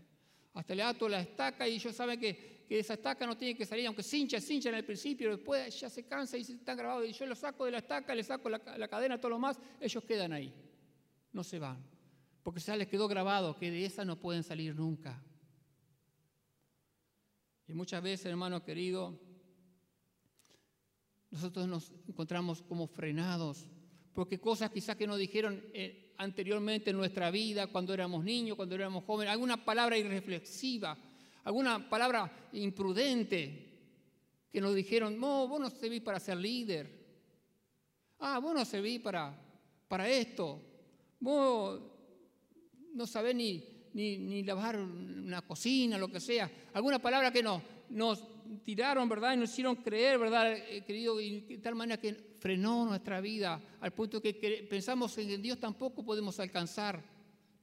Hasta 0.52 0.74
le 0.74 0.82
ato 0.82 1.08
la 1.08 1.20
estaca 1.20 1.66
y 1.66 1.74
ellos 1.74 1.94
saben 1.94 2.20
que, 2.20 2.53
que 2.74 2.80
esa 2.80 2.94
estaca 2.94 3.24
no 3.24 3.36
tiene 3.36 3.56
que 3.56 3.64
salir, 3.64 3.86
aunque 3.86 4.02
cincha, 4.02 4.40
cincha 4.40 4.68
en 4.68 4.74
el 4.74 4.84
principio, 4.84 5.30
después 5.30 5.78
ya 5.78 5.88
se 5.88 6.02
cansa 6.08 6.36
y 6.36 6.40
está 6.40 6.74
grabado. 6.74 7.04
Y 7.04 7.12
yo 7.12 7.24
lo 7.24 7.36
saco 7.36 7.66
de 7.66 7.70
la 7.70 7.78
estaca, 7.78 8.12
le 8.16 8.24
saco 8.24 8.48
la, 8.48 8.60
la 8.76 8.88
cadena, 8.88 9.16
todo 9.16 9.30
lo 9.30 9.38
más, 9.38 9.60
ellos 9.80 10.02
quedan 10.02 10.32
ahí, 10.32 10.52
no 11.32 11.44
se 11.44 11.60
van. 11.60 11.80
Porque 12.42 12.58
ya 12.58 12.74
les 12.74 12.88
quedó 12.88 13.06
grabado 13.06 13.56
que 13.56 13.70
de 13.70 13.84
esa 13.84 14.04
no 14.04 14.18
pueden 14.18 14.42
salir 14.42 14.74
nunca. 14.74 15.22
Y 17.68 17.74
muchas 17.74 18.02
veces, 18.02 18.26
hermano 18.26 18.64
querido, 18.64 19.20
nosotros 21.30 21.68
nos 21.68 21.92
encontramos 22.08 22.60
como 22.60 22.88
frenados, 22.88 23.68
porque 24.14 24.40
cosas 24.40 24.72
quizás 24.72 24.96
que 24.96 25.06
nos 25.06 25.18
dijeron 25.20 25.64
eh, 25.74 26.12
anteriormente 26.18 26.90
en 26.90 26.96
nuestra 26.96 27.30
vida, 27.30 27.68
cuando 27.68 27.94
éramos 27.94 28.24
niños, 28.24 28.56
cuando 28.56 28.74
éramos 28.74 29.04
jóvenes, 29.04 29.30
alguna 29.30 29.64
palabra 29.64 29.96
irreflexiva, 29.96 30.98
alguna 31.44 31.88
palabra 31.88 32.48
imprudente 32.52 33.64
que 34.52 34.60
nos 34.60 34.74
dijeron, 34.74 35.18
no, 35.18 35.46
vos 35.48 35.60
no 35.60 35.70
servís 35.70 36.00
para 36.00 36.20
ser 36.20 36.38
líder, 36.38 36.90
ah, 38.20 38.38
vos 38.38 38.54
no 38.54 38.64
servís 38.64 39.00
para, 39.00 39.36
para 39.88 40.08
esto, 40.08 40.60
vos 41.20 41.80
no 42.94 43.06
sabés 43.06 43.34
ni, 43.34 43.62
ni, 43.92 44.42
lavar 44.42 44.78
una 44.78 45.42
cocina, 45.42 45.98
lo 45.98 46.08
que 46.08 46.20
sea, 46.20 46.50
alguna 46.72 46.98
palabra 46.98 47.32
que 47.32 47.42
nos, 47.42 47.62
nos 47.90 48.22
tiraron, 48.62 49.08
¿verdad? 49.08 49.34
Y 49.34 49.38
nos 49.38 49.50
hicieron 49.50 49.76
creer, 49.76 50.18
¿verdad, 50.18 50.52
eh, 50.52 50.84
querido? 50.86 51.16
De 51.16 51.58
tal 51.62 51.74
manera 51.74 52.00
que 52.00 52.34
frenó 52.38 52.86
nuestra 52.86 53.20
vida 53.20 53.60
al 53.80 53.92
punto 53.92 54.20
que 54.20 54.34
pensamos 54.68 55.14
que 55.14 55.22
en 55.22 55.42
Dios 55.42 55.58
tampoco 55.58 56.04
podemos 56.04 56.38
alcanzar 56.40 57.13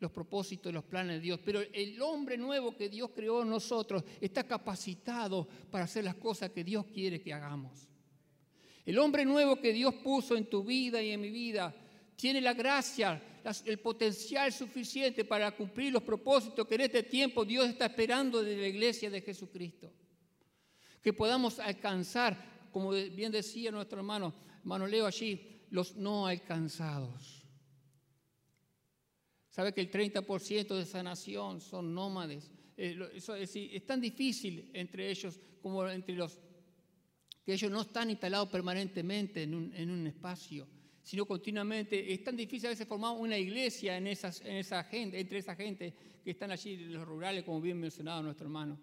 los 0.01 0.11
propósitos 0.11 0.71
y 0.71 0.73
los 0.73 0.83
planes 0.83 1.17
de 1.17 1.21
Dios. 1.21 1.39
Pero 1.45 1.61
el 1.61 2.01
hombre 2.01 2.37
nuevo 2.37 2.75
que 2.75 2.89
Dios 2.89 3.11
creó 3.15 3.43
en 3.43 3.49
nosotros 3.49 4.03
está 4.19 4.43
capacitado 4.43 5.47
para 5.69 5.85
hacer 5.85 6.03
las 6.03 6.15
cosas 6.15 6.49
que 6.49 6.63
Dios 6.63 6.85
quiere 6.87 7.21
que 7.21 7.31
hagamos. 7.31 7.87
El 8.83 8.97
hombre 8.97 9.23
nuevo 9.23 9.57
que 9.57 9.71
Dios 9.71 9.93
puso 10.03 10.35
en 10.35 10.47
tu 10.47 10.63
vida 10.63 11.01
y 11.01 11.11
en 11.11 11.21
mi 11.21 11.29
vida 11.29 11.73
tiene 12.15 12.41
la 12.41 12.53
gracia, 12.53 13.21
el 13.65 13.79
potencial 13.79 14.51
suficiente 14.51 15.23
para 15.23 15.51
cumplir 15.51 15.93
los 15.93 16.03
propósitos 16.03 16.67
que 16.67 16.75
en 16.75 16.81
este 16.81 17.03
tiempo 17.03 17.45
Dios 17.45 17.69
está 17.69 17.85
esperando 17.85 18.43
de 18.43 18.57
la 18.57 18.67
iglesia 18.67 19.09
de 19.09 19.21
Jesucristo. 19.21 19.91
Que 21.01 21.13
podamos 21.13 21.59
alcanzar, 21.59 22.69
como 22.71 22.91
bien 22.91 23.31
decía 23.31 23.71
nuestro 23.71 23.99
hermano, 23.99 24.33
hermano 24.59 24.87
Leo 24.87 25.05
allí, 25.05 25.61
los 25.69 25.95
no 25.95 26.25
alcanzados. 26.25 27.40
¿Sabe 29.51 29.73
que 29.73 29.81
el 29.81 29.91
30% 29.91 30.75
de 30.75 30.81
esa 30.81 31.03
nación 31.03 31.59
son 31.59 31.93
nómades? 31.93 32.49
Eh, 32.77 32.97
es, 33.13 33.85
tan 33.85 33.99
difícil 33.99 34.71
entre 34.73 35.11
ellos 35.11 35.37
como 35.61 35.87
entre 35.89 36.15
los 36.15 36.39
que 37.45 37.53
ellos 37.53 37.69
no 37.69 37.81
están 37.81 38.09
instalados 38.09 38.47
permanentemente 38.47 39.43
en 39.43 39.53
un, 39.53 40.07
espacio, 40.07 40.67
sino 41.03 41.25
continuamente. 41.25 42.13
Es 42.13 42.23
tan 42.23 42.37
difícil 42.37 42.67
a 42.67 42.69
veces 42.69 42.87
formar 42.87 43.17
una 43.17 43.37
iglesia 43.37 43.97
en, 43.97 44.07
esas, 44.07 44.39
en 44.41 44.55
esa 44.55 44.85
gente, 44.85 45.19
entre 45.19 45.39
esa 45.39 45.53
gente 45.53 45.93
que 46.23 46.31
están 46.31 46.51
allí, 46.51 46.77
los 46.77 47.05
rurales, 47.05 47.43
como 47.43 47.59
bien 47.59 47.77
mencionado 47.77 48.23
nuestro 48.23 48.45
hermano. 48.45 48.79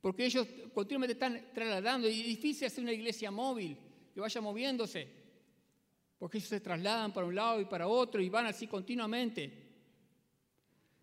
Porque 0.00 0.26
ellos 0.26 0.46
continuamente 0.72 1.14
están 1.14 1.48
trasladando 1.52 2.08
y 2.08 2.20
es 2.20 2.26
difícil 2.26 2.68
hacer 2.68 2.84
una 2.84 2.92
iglesia 2.92 3.32
móvil 3.32 3.76
que 4.12 4.20
vaya 4.20 4.40
moviéndose, 4.40 5.08
porque 6.18 6.38
ellos 6.38 6.50
se 6.50 6.60
trasladan 6.60 7.12
para 7.12 7.26
un 7.26 7.34
lado 7.34 7.60
y 7.60 7.64
para 7.64 7.88
otro 7.88 8.22
y 8.22 8.28
van 8.28 8.46
así 8.46 8.68
continuamente. 8.68 9.63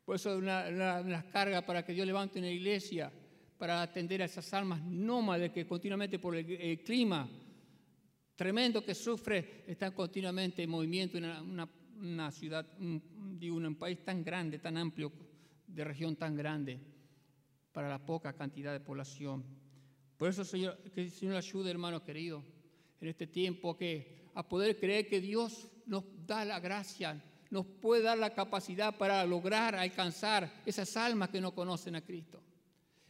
Por 0.05 0.15
eso 0.15 0.37
una, 0.37 0.67
una, 1.03 1.23
carga 1.29 1.65
para 1.65 1.85
que 1.85 1.93
Dios 1.93 2.05
levante 2.05 2.39
una 2.39 2.49
iglesia 2.49 3.11
para 3.57 3.81
atender 3.81 4.21
a 4.21 4.25
esas 4.25 4.53
almas 4.53 4.81
nómades 4.81 5.51
que 5.51 5.67
continuamente 5.67 6.19
por 6.19 6.35
el, 6.35 6.81
clima 6.83 7.29
tremendo 8.35 8.83
que 8.83 8.95
sufre 8.95 9.63
están 9.67 9.93
continuamente 9.93 10.63
en 10.63 10.69
movimiento 10.69 11.17
en 11.17 11.25
una, 11.25 11.69
una 11.99 12.31
ciudad, 12.31 12.67
un, 12.79 13.01
un 13.39 13.75
país 13.75 14.03
tan 14.03 14.23
grande, 14.23 14.59
tan 14.59 14.77
amplio, 14.77 15.11
de 15.67 15.83
región 15.83 16.15
tan 16.15 16.35
grande, 16.35 16.79
para 17.71 17.87
la 17.87 18.03
poca 18.03 18.33
cantidad 18.33 18.73
de 18.73 18.79
población. 18.79 19.45
Por 20.17 20.29
eso, 20.29 20.43
Señor, 20.43 20.77
que 20.93 21.03
el 21.03 21.11
Señor 21.11 21.35
ayude, 21.35 21.71
hermano 21.71 22.03
querido 22.03 22.43
en 23.01 23.07
este 23.07 23.27
tiempo 23.27 23.75
que 23.75 24.29
a 24.35 24.47
poder 24.47 24.79
creer 24.79 25.07
que 25.07 25.19
Dios 25.19 25.67
nos 25.87 26.03
da 26.25 26.45
la 26.45 26.59
gracia, 26.59 27.21
nos 27.51 27.65
puede 27.65 28.01
dar 28.01 28.17
la 28.17 28.33
capacidad 28.33 28.97
para 28.97 29.23
lograr 29.25 29.75
alcanzar 29.75 30.61
esas 30.65 30.95
almas 30.97 31.29
que 31.29 31.41
no 31.41 31.53
conocen 31.53 31.95
a 31.95 32.01
Cristo. 32.01 32.41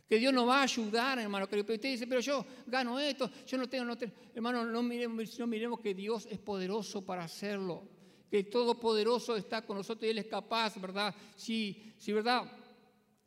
Que 0.09 0.17
Dios 0.17 0.33
nos 0.33 0.45
va 0.45 0.59
a 0.59 0.63
ayudar, 0.63 1.19
hermano. 1.19 1.47
Que 1.47 1.61
usted 1.61 1.81
dice, 1.81 2.05
pero 2.05 2.19
yo 2.19 2.45
gano 2.65 2.99
esto, 2.99 3.29
yo 3.47 3.57
no 3.57 3.69
tengo, 3.69 3.85
no 3.85 3.97
tengo. 3.97 4.13
Hermano, 4.35 4.65
no 4.65 4.83
miremos, 4.83 5.39
no 5.39 5.47
miremos 5.47 5.79
que 5.79 5.93
Dios 5.93 6.27
es 6.29 6.39
poderoso 6.39 7.05
para 7.05 7.23
hacerlo. 7.23 7.87
Que 8.29 8.39
el 8.39 8.49
Todopoderoso 8.49 9.37
está 9.37 9.61
con 9.65 9.77
nosotros 9.77 10.05
y 10.07 10.09
Él 10.09 10.17
es 10.17 10.25
capaz, 10.25 10.81
¿verdad? 10.81 11.15
Si, 11.35 11.93
si 11.97 12.11
¿verdad? 12.11 12.51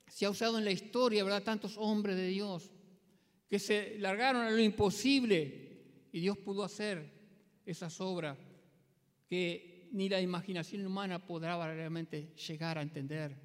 Se 0.08 0.26
ha 0.26 0.30
usado 0.30 0.58
en 0.58 0.64
la 0.64 0.72
historia, 0.72 1.24
¿verdad? 1.24 1.42
Tantos 1.42 1.76
hombres 1.78 2.16
de 2.16 2.26
Dios 2.26 2.70
que 3.48 3.58
se 3.58 3.98
largaron 3.98 4.42
a 4.42 4.50
lo 4.50 4.58
imposible 4.58 6.08
y 6.12 6.20
Dios 6.20 6.36
pudo 6.38 6.64
hacer 6.64 7.08
esas 7.64 8.00
obras 8.00 8.36
que 9.28 9.73
ni 9.94 10.08
la 10.08 10.20
imaginación 10.20 10.84
humana 10.84 11.24
podrá 11.24 11.56
realmente 11.72 12.34
llegar 12.48 12.78
a 12.78 12.82
entender. 12.82 13.36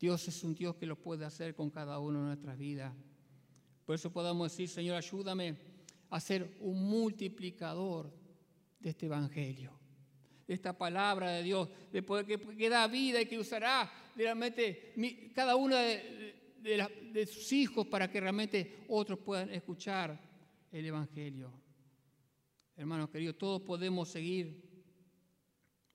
Dios 0.00 0.26
es 0.26 0.42
un 0.42 0.54
Dios 0.54 0.74
que 0.76 0.86
lo 0.86 0.96
puede 0.96 1.26
hacer 1.26 1.54
con 1.54 1.68
cada 1.68 1.98
uno 1.98 2.20
de 2.20 2.26
nuestras 2.28 2.56
vidas. 2.56 2.94
Por 3.84 3.94
eso 3.94 4.10
podamos 4.10 4.50
decir, 4.50 4.70
Señor, 4.70 4.96
ayúdame 4.96 5.54
a 6.08 6.18
ser 6.18 6.56
un 6.60 6.88
multiplicador 6.88 8.10
de 8.80 8.88
este 8.88 9.04
Evangelio, 9.04 9.78
de 10.46 10.54
esta 10.54 10.72
palabra 10.78 11.32
de 11.32 11.42
Dios, 11.42 11.68
de 11.92 12.02
poder 12.02 12.24
que, 12.24 12.70
da 12.70 12.86
vida 12.88 13.20
y 13.20 13.26
que 13.26 13.38
usará 13.38 13.92
realmente 14.16 14.94
cada 15.34 15.56
uno 15.56 15.76
de, 15.76 16.40
de 17.12 17.26
sus 17.26 17.52
hijos 17.52 17.86
para 17.86 18.10
que 18.10 18.18
realmente 18.18 18.86
otros 18.88 19.18
puedan 19.18 19.50
escuchar 19.50 20.18
el 20.72 20.86
Evangelio. 20.86 21.52
Hermanos 22.76 23.10
queridos, 23.10 23.36
todos 23.36 23.60
podemos 23.60 24.08
seguir 24.08 24.63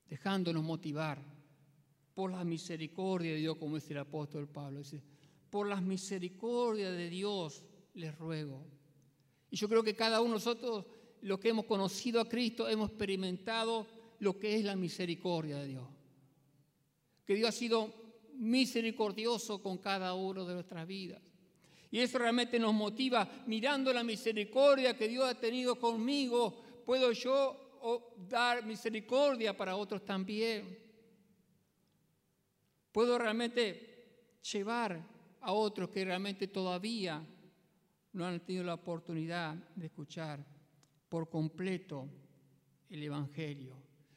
dejándonos 0.10 0.64
motivar 0.64 1.22
por 2.14 2.32
la 2.32 2.44
misericordia 2.44 3.32
de 3.32 3.38
Dios, 3.38 3.58
como 3.58 3.76
dice 3.76 3.94
el 3.94 4.00
apóstol 4.00 4.48
Pablo. 4.48 4.80
Dice, 4.80 5.02
por 5.50 5.68
las 5.68 5.82
misericordias 5.82 6.92
de 6.92 7.10
Dios 7.10 7.64
les 7.94 8.18
ruego. 8.18 8.66
Y 9.52 9.56
yo 9.56 9.70
creo 9.70 9.84
que 9.84 9.96
cada 9.96 10.20
uno 10.22 10.32
de 10.32 10.36
nosotros, 10.36 10.86
los 11.22 11.40
que 11.40 11.50
hemos 11.50 11.66
conocido 11.66 12.20
a 12.20 12.28
Cristo, 12.28 12.68
hemos 12.68 12.90
experimentado 12.90 13.88
lo 14.20 14.38
que 14.38 14.56
es 14.56 14.64
la 14.64 14.76
misericordia 14.76 15.58
de 15.58 15.68
Dios. 15.68 15.88
Que 17.26 17.36
Dios 17.36 17.50
ha 17.50 17.54
sido 17.54 17.94
misericordioso 18.36 19.62
con 19.62 19.78
cada 19.78 20.14
uno 20.14 20.46
de 20.46 20.54
nuestras 20.54 20.88
vidas. 20.88 21.22
Y 21.92 22.00
eso 22.00 22.20
realmente 22.20 22.60
nos 22.60 22.74
motiva, 22.74 23.28
mirando 23.48 23.92
la 23.92 24.04
misericordia 24.04 24.96
que 24.96 25.08
Dios 25.08 25.26
ha 25.26 25.40
tenido 25.40 25.80
conmigo, 25.80 26.62
puedo 26.86 27.12
yo 27.12 27.69
dar 28.28 28.66
misericordia 28.66 29.56
para 29.56 29.76
otros 29.76 30.04
también. 30.06 30.78
Puedo 32.92 33.18
realmente 33.18 34.40
llevar 34.52 35.02
a 35.42 35.54
otros 35.54 35.90
que 35.90 36.06
realmente 36.06 36.48
todavía 36.48 37.26
no 38.14 38.26
han 38.26 38.40
tenido 38.42 38.64
la 38.64 38.74
oportunidad 38.74 39.54
de 39.76 39.86
escuchar 39.86 40.44
por 41.08 41.30
completo 41.30 42.08
el 42.90 43.04
Evangelio. 43.04 43.76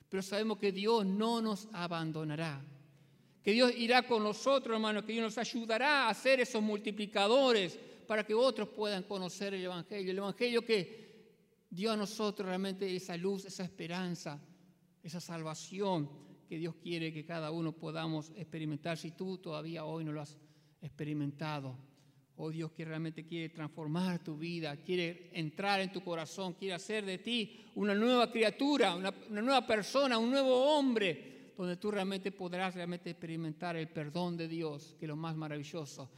Pero 0.08 0.22
sabemos 0.22 0.58
que 0.58 0.72
Dios 0.72 1.06
no 1.06 1.40
nos 1.40 1.68
abandonará, 1.72 2.62
que 3.42 3.52
Dios 3.52 3.72
irá 3.76 4.06
con 4.06 4.22
nosotros, 4.22 4.74
hermanos, 4.74 5.04
que 5.04 5.12
Dios 5.12 5.24
nos 5.24 5.38
ayudará 5.38 6.08
a 6.08 6.14
ser 6.14 6.40
esos 6.40 6.62
multiplicadores 6.62 7.78
para 8.06 8.24
que 8.24 8.34
otros 8.34 8.68
puedan 8.68 9.04
conocer 9.04 9.54
el 9.54 9.64
Evangelio. 9.64 10.10
El 10.10 10.18
Evangelio 10.18 10.64
que 10.64 11.01
dio 11.72 11.90
a 11.90 11.96
nosotros 11.96 12.46
realmente 12.46 12.94
esa 12.94 13.16
luz, 13.16 13.46
esa 13.46 13.64
esperanza, 13.64 14.38
esa 15.02 15.20
salvación 15.20 16.08
que 16.46 16.58
Dios 16.58 16.74
quiere 16.74 17.14
que 17.14 17.24
cada 17.24 17.50
uno 17.50 17.72
podamos 17.72 18.30
experimentar 18.36 18.98
si 18.98 19.12
tú 19.12 19.38
todavía 19.38 19.86
hoy 19.86 20.04
no 20.04 20.12
lo 20.12 20.20
has 20.20 20.36
experimentado. 20.82 21.74
Oh 22.36 22.50
Dios 22.50 22.72
que 22.72 22.84
realmente 22.84 23.24
quiere 23.24 23.48
transformar 23.48 24.22
tu 24.22 24.36
vida, 24.36 24.76
quiere 24.76 25.30
entrar 25.32 25.80
en 25.80 25.90
tu 25.90 26.02
corazón, 26.02 26.52
quiere 26.54 26.74
hacer 26.74 27.06
de 27.06 27.18
ti 27.18 27.64
una 27.74 27.94
nueva 27.94 28.30
criatura, 28.30 28.94
una, 28.94 29.10
nueva 29.30 29.66
persona, 29.66 30.18
un 30.18 30.30
nuevo 30.30 30.76
hombre, 30.76 31.52
donde 31.56 31.76
tú 31.78 31.90
realmente 31.90 32.32
podrás 32.32 32.74
realmente 32.74 33.10
experimentar 33.10 33.76
el 33.76 33.88
perdón 33.88 34.36
de 34.36 34.46
Dios, 34.46 34.94
que 34.98 35.06
es 35.06 35.08
lo 35.08 35.16
más 35.16 35.34
maravilloso. 35.34 36.10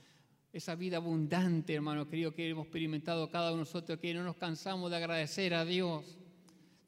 Esa 0.54 0.74
vida 0.74 0.96
abundante, 0.96 1.74
hermano 1.74 2.08
querido, 2.08 2.34
que 2.34 2.48
hemos 2.48 2.64
experimentado 2.64 3.28
cada 3.28 3.48
uno 3.48 3.56
de 3.56 3.60
nosotros, 3.66 3.98
que 3.98 4.14
no 4.14 4.24
nos 4.24 4.36
cansamos 4.36 4.90
de 4.90 4.96
agradecer 4.96 5.52
a 5.52 5.66
Dios, 5.66 6.16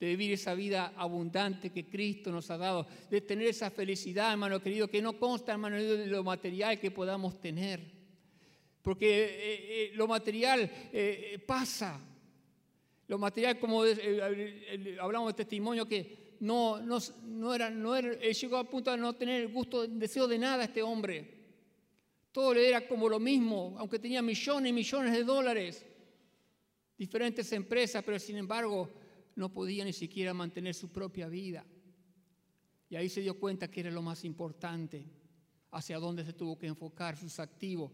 de 0.00 0.06
vivir 0.06 0.32
esa 0.32 0.54
vida 0.54 0.94
abundante 0.96 1.70
que 1.70 1.86
Cristo 1.86 2.32
nos 2.32 2.50
ha 2.50 2.56
dado, 2.56 2.86
de 3.10 3.20
tener 3.20 3.48
esa 3.48 3.70
felicidad, 3.70 4.30
hermano 4.32 4.62
querido, 4.62 4.88
que 4.88 5.02
no 5.02 5.18
consta, 5.18 5.52
hermano, 5.52 5.76
de 5.76 6.06
lo 6.06 6.24
material 6.24 6.80
que 6.80 6.90
podamos 6.90 7.40
tener 7.40 7.96
porque 8.86 9.24
eh, 9.24 9.30
eh, 9.34 9.92
lo 9.96 10.06
material 10.06 10.70
eh, 10.92 11.42
pasa. 11.44 12.00
Lo 13.08 13.18
material, 13.18 13.58
como 13.58 13.82
hablamos 15.00 15.32
de 15.32 15.36
testimonio, 15.36 15.88
que 15.88 16.36
no, 16.38 16.78
no, 16.78 17.52
era, 17.52 17.68
no 17.68 17.96
era, 17.96 18.12
llegó 18.12 18.58
a 18.58 18.70
punto 18.70 18.92
de 18.92 18.96
no 18.96 19.12
tener 19.16 19.42
el 19.42 19.48
gusto, 19.48 19.88
deseo 19.88 20.28
de 20.28 20.38
nada 20.38 20.62
este 20.62 20.84
hombre. 20.84 21.35
Todo 22.36 22.52
le 22.52 22.68
era 22.68 22.86
como 22.86 23.08
lo 23.08 23.18
mismo, 23.18 23.74
aunque 23.78 23.98
tenía 23.98 24.20
millones 24.20 24.68
y 24.68 24.72
millones 24.74 25.14
de 25.14 25.24
dólares, 25.24 25.86
diferentes 26.98 27.50
empresas, 27.52 28.04
pero 28.04 28.18
sin 28.18 28.36
embargo 28.36 28.90
no 29.36 29.50
podía 29.50 29.86
ni 29.86 29.94
siquiera 29.94 30.34
mantener 30.34 30.74
su 30.74 30.92
propia 30.92 31.28
vida. 31.28 31.64
Y 32.90 32.96
ahí 32.96 33.08
se 33.08 33.22
dio 33.22 33.40
cuenta 33.40 33.70
que 33.70 33.80
era 33.80 33.90
lo 33.90 34.02
más 34.02 34.22
importante, 34.26 35.06
hacia 35.70 35.98
dónde 35.98 36.26
se 36.26 36.34
tuvo 36.34 36.58
que 36.58 36.66
enfocar 36.66 37.16
sus 37.16 37.40
activos 37.40 37.90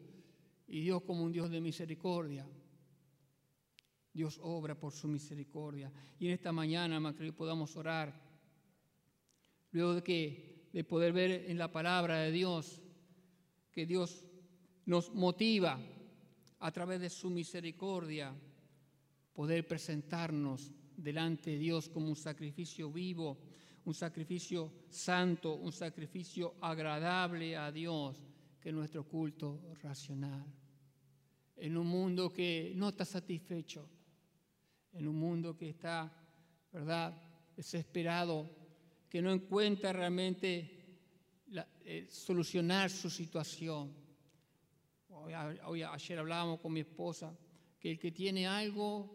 y 0.67 0.81
Dios 0.81 1.03
como 1.03 1.23
un 1.23 1.31
Dios 1.31 1.49
de 1.49 1.61
misericordia. 1.61 2.45
Dios 4.13 4.41
obra 4.43 4.75
por 4.75 4.93
su 4.93 5.07
misericordia. 5.07 5.93
Y 6.19 6.27
en 6.27 6.33
esta 6.33 6.51
mañana, 6.51 7.15
que 7.15 7.33
podamos 7.33 7.77
orar. 7.77 8.21
Luego 9.71 9.95
de 9.95 10.03
que 10.03 10.69
de 10.73 10.83
poder 10.83 11.13
ver 11.13 11.49
en 11.49 11.59
la 11.59 11.71
palabra 11.71 12.19
de 12.23 12.33
Dios 12.33 12.83
que 13.71 13.87
Dios 13.87 14.27
nos 14.87 15.13
motiva 15.15 15.79
a 16.59 16.71
través 16.71 17.01
de 17.01 17.11
su 17.11 17.31
misericordia 17.31 18.35
poder 19.33 19.67
presentarnos 19.67 20.71
delante 20.97 21.51
de 21.51 21.59
Dios 21.59 21.89
como 21.89 22.09
un 22.09 22.17
sacrificio 22.17 22.91
vivo, 22.91 23.39
un 23.85 23.95
sacrificio 23.95 24.73
santo, 24.89 25.55
un 25.55 25.73
sacrificio 25.73 26.55
agradable 26.61 27.57
a 27.57 27.73
Dios, 27.73 28.23
que 28.61 28.69
es 28.69 28.75
nuestro 28.75 29.05
culto 29.05 29.61
racional 29.83 30.63
en 31.63 31.77
un 31.77 31.87
mundo 31.87 32.33
que 32.33 32.73
no 32.75 32.89
está 32.89 33.05
satisfecho, 33.05 33.89
en 34.93 35.07
un 35.07 35.15
mundo 35.15 35.57
que 35.57 35.71
está, 35.71 36.13
¿verdad?, 36.73 37.15
desesperado, 37.57 38.51
que 39.09 39.23
no 39.23 39.31
encuentra 39.31 39.93
realmente 39.93 40.85
eh, 41.85 42.09
solucionar 42.11 42.91
su 42.91 43.09
situación. 43.09 43.95
Hoy, 45.25 45.83
ayer 45.83 46.19
hablábamos 46.19 46.61
con 46.61 46.73
mi 46.73 46.81
esposa 46.81 47.37
que 47.79 47.93
el 47.93 47.99
que 47.99 48.11
tiene 48.13 48.47
algo 48.47 49.15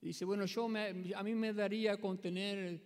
dice, 0.00 0.24
bueno, 0.24 0.46
yo 0.46 0.66
a 0.66 1.22
mí 1.22 1.34
me 1.34 1.52
daría 1.52 1.98
con 1.98 2.18
tener 2.18 2.80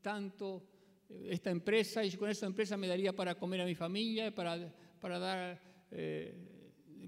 tanto 0.00 0.62
eh, 1.08 1.28
esta 1.30 1.50
empresa 1.50 2.04
y 2.04 2.12
con 2.12 2.28
esa 2.30 2.46
empresa 2.46 2.76
me 2.76 2.86
daría 2.86 3.14
para 3.14 3.34
comer 3.34 3.62
a 3.62 3.64
mi 3.64 3.74
familia, 3.74 4.34
para, 4.34 4.72
para 5.00 5.18
dar... 5.18 5.60
Eh, 5.90 6.56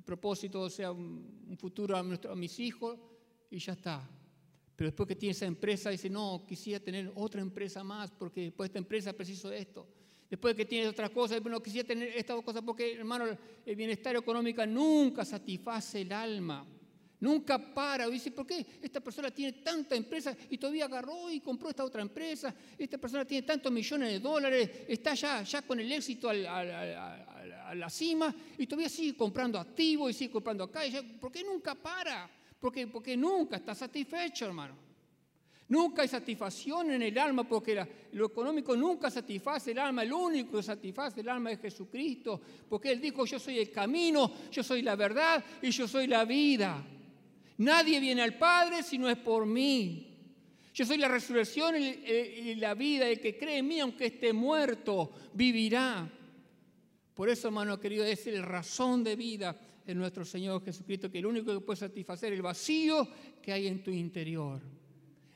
propósito 0.05 0.69
sea 0.69 0.91
un, 0.91 1.57
futuro 1.59 1.97
a, 1.97 2.03
nuestro, 2.03 2.33
a 2.33 2.37
mis 2.37 2.59
hijos 2.59 2.99
y 3.51 3.59
ya 3.59 3.73
está. 3.73 4.09
Pero 4.75 4.89
después 4.89 5.07
que 5.07 5.17
tiene 5.17 5.33
esa 5.33 5.47
empresa, 5.47 5.91
dice, 5.91 6.11
no, 6.11 6.45
quisiera 6.47 6.83
tener 6.83 7.13
otra 7.15 7.41
empresa 7.41 7.85
más 7.85 8.11
porque 8.11 8.43
después 8.43 8.69
de 8.69 8.71
esta 8.71 8.79
empresa 8.79 9.13
preciso 9.13 9.53
esto. 9.53 9.87
Después 10.33 10.55
que 10.55 10.65
tiene 10.65 10.89
otras 10.89 11.11
cosas, 11.11 11.45
no 11.45 11.63
quisiera 11.63 11.87
tener 11.87 12.09
esta 12.17 12.35
cosa 12.41 12.63
porque, 12.63 12.95
hermano, 12.95 13.27
el 13.67 13.77
bienestar 13.77 14.17
económico 14.17 14.65
nunca 14.65 15.27
satisface 15.27 16.01
el 16.01 16.11
alma. 16.11 16.67
Nunca 17.21 17.59
para. 17.59 18.09
dice, 18.09 18.31
¿por 18.31 18.47
qué 18.47 18.65
esta 18.81 19.03
persona 19.03 19.31
tiene 19.31 19.53
tanta 19.61 19.95
empresa 19.95 20.35
y 20.49 20.57
todavía 20.57 20.87
agarró 20.87 21.31
y 21.31 21.41
compró 21.41 21.69
esta 21.69 21.85
otra 21.85 22.01
empresa? 22.01 22.55
Esta 22.79 22.97
persona 22.97 23.27
tiene 23.27 23.47
tantos 23.47 23.71
millones 23.71 24.09
de 24.09 24.21
dólares, 24.21 24.71
está 24.89 25.13
ya, 25.13 25.43
ya 25.43 25.61
con 25.61 25.79
el 25.81 25.93
éxito 25.93 26.31
a 26.31 27.75
la 27.75 27.91
cima 27.91 28.35
y 28.57 28.67
todavía 28.67 28.89
sigue 28.89 29.15
comprando 29.15 29.59
activos 29.59 30.13
y 30.13 30.15
sigue 30.15 30.31
comprando 30.31 30.65
acá. 30.65 30.81
¿Por 31.21 31.31
qué 31.31 31.45
nunca 31.45 31.75
para? 31.75 32.31
Porque, 32.59 32.87
porque 32.87 33.19
nunca 33.19 33.57
está 33.57 33.75
satisfecho, 33.75 34.47
hermano. 34.47 34.82
Nunca 35.73 36.03
hay 36.03 36.09
satisfacción 36.09 36.91
en 36.91 37.01
el 37.01 37.17
alma 37.17 37.49
porque 37.49 37.83
lo 38.13 38.27
económico 38.27 38.77
nunca 38.77 39.11
satisface 39.11 39.71
el 39.71 39.79
alma. 39.79 40.03
El 40.03 40.13
único 40.13 40.59
que 40.59 40.63
satisface 40.63 41.23
el 41.23 41.31
alma 41.31 41.51
es 41.51 41.61
Jesucristo. 41.61 42.39
Porque 42.69 42.93
Él 42.93 43.01
dijo, 43.01 43.25
yo 43.25 43.39
soy 43.39 43.59
el 43.59 43.71
camino, 43.71 44.31
yo 44.51 44.63
soy 44.63 44.83
la 44.83 44.97
verdad 44.97 45.43
y 45.63 45.71
yo 45.71 45.89
soy 45.89 46.09
la 46.09 46.27
vida. 46.27 46.85
Nadie 47.57 48.01
viene 48.01 48.21
al 48.21 48.37
Padre 48.37 48.83
si 48.83 48.99
no 48.99 49.09
es 49.09 49.17
por 49.17 49.47
mí. 49.47 50.15
Yo 50.75 50.85
soy 50.85 50.99
la 50.99 51.09
resurrección 51.09 51.75
y 51.79 52.55
la 52.57 52.75
vida. 52.75 53.09
El 53.09 53.19
que 53.19 53.39
cree 53.39 53.57
en 53.57 53.69
mí, 53.69 53.81
aunque 53.81 54.09
esté 54.09 54.35
muerto, 54.35 55.11
vivirá. 55.33 56.07
Por 57.15 57.31
eso, 57.31 57.49
hermano 57.49 57.81
querido, 57.81 58.05
es 58.05 58.27
la 58.27 58.43
razón 58.43 59.03
de 59.03 59.17
vida 59.17 59.59
en 59.87 59.97
nuestro 59.97 60.27
Señor 60.27 60.63
Jesucristo, 60.63 61.11
que 61.11 61.21
el 61.21 61.25
único 61.25 61.51
que 61.51 61.65
puede 61.65 61.79
satisfacer 61.79 62.35
el 62.35 62.43
vacío 62.43 63.09
que 63.41 63.53
hay 63.55 63.69
en 63.69 63.83
tu 63.83 63.91
interior. 63.91 64.82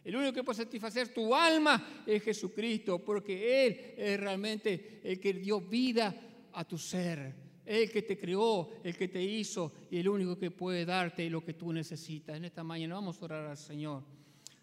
El 0.07 0.15
único 0.15 0.33
que 0.33 0.45
puede 0.45 0.59
satisfacer 0.59 1.09
tu 1.09 1.35
alma 1.35 2.05
es 2.07 2.23
Jesucristo, 2.23 3.05
porque 3.05 3.67
Él 3.67 3.95
es 3.97 4.21
realmente 4.21 5.01
el 5.03 5.19
que 5.19 5.33
dio 5.33 5.61
vida 5.61 6.15
a 6.53 6.65
tu 6.65 6.79
ser, 6.79 7.35
el 7.65 7.91
que 7.91 8.03
te 8.03 8.17
creó, 8.17 8.71
el 8.85 8.97
que 8.97 9.09
te 9.09 9.21
hizo 9.21 9.73
y 9.91 9.99
el 9.99 10.09
único 10.09 10.39
que 10.39 10.53
puede 10.53 10.85
darte 10.85 11.29
lo 11.29 11.45
que 11.45 11.55
tú 11.55 11.73
necesitas. 11.73 12.37
En 12.37 12.45
esta 12.45 12.63
mañana 12.63 12.95
vamos 12.95 13.21
a 13.21 13.25
orar 13.25 13.47
al 13.47 13.57
Señor. 13.57 14.05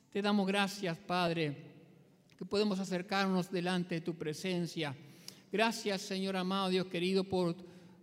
Te 0.10 0.22
damos 0.22 0.48
gracias, 0.48 0.98
Padre, 0.98 1.58
que 2.38 2.46
podemos 2.46 2.80
acercarnos 2.80 3.52
delante 3.52 3.96
de 3.96 4.02
tu 4.02 4.16
presencia. 4.16 4.96
Gracias, 5.52 6.04
Señor 6.04 6.38
amado, 6.38 6.70
Dios 6.70 6.88
querido, 6.88 7.26
por, 7.26 7.54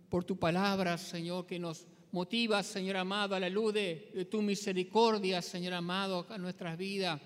por 0.09 0.23
tu 0.23 0.37
palabra, 0.37 0.95
Señor, 0.99 1.47
que 1.47 1.57
nos 1.57 1.87
motiva, 2.11 2.61
Señor 2.61 2.97
amado, 2.97 3.35
a 3.35 3.39
la 3.39 3.49
luz 3.49 3.73
de, 3.73 4.27
tu 4.29 4.41
misericordia, 4.41 5.41
Señor 5.41 5.73
amado, 5.73 6.25
a 6.29 6.37
nuestras 6.37 6.77
vidas, 6.77 7.19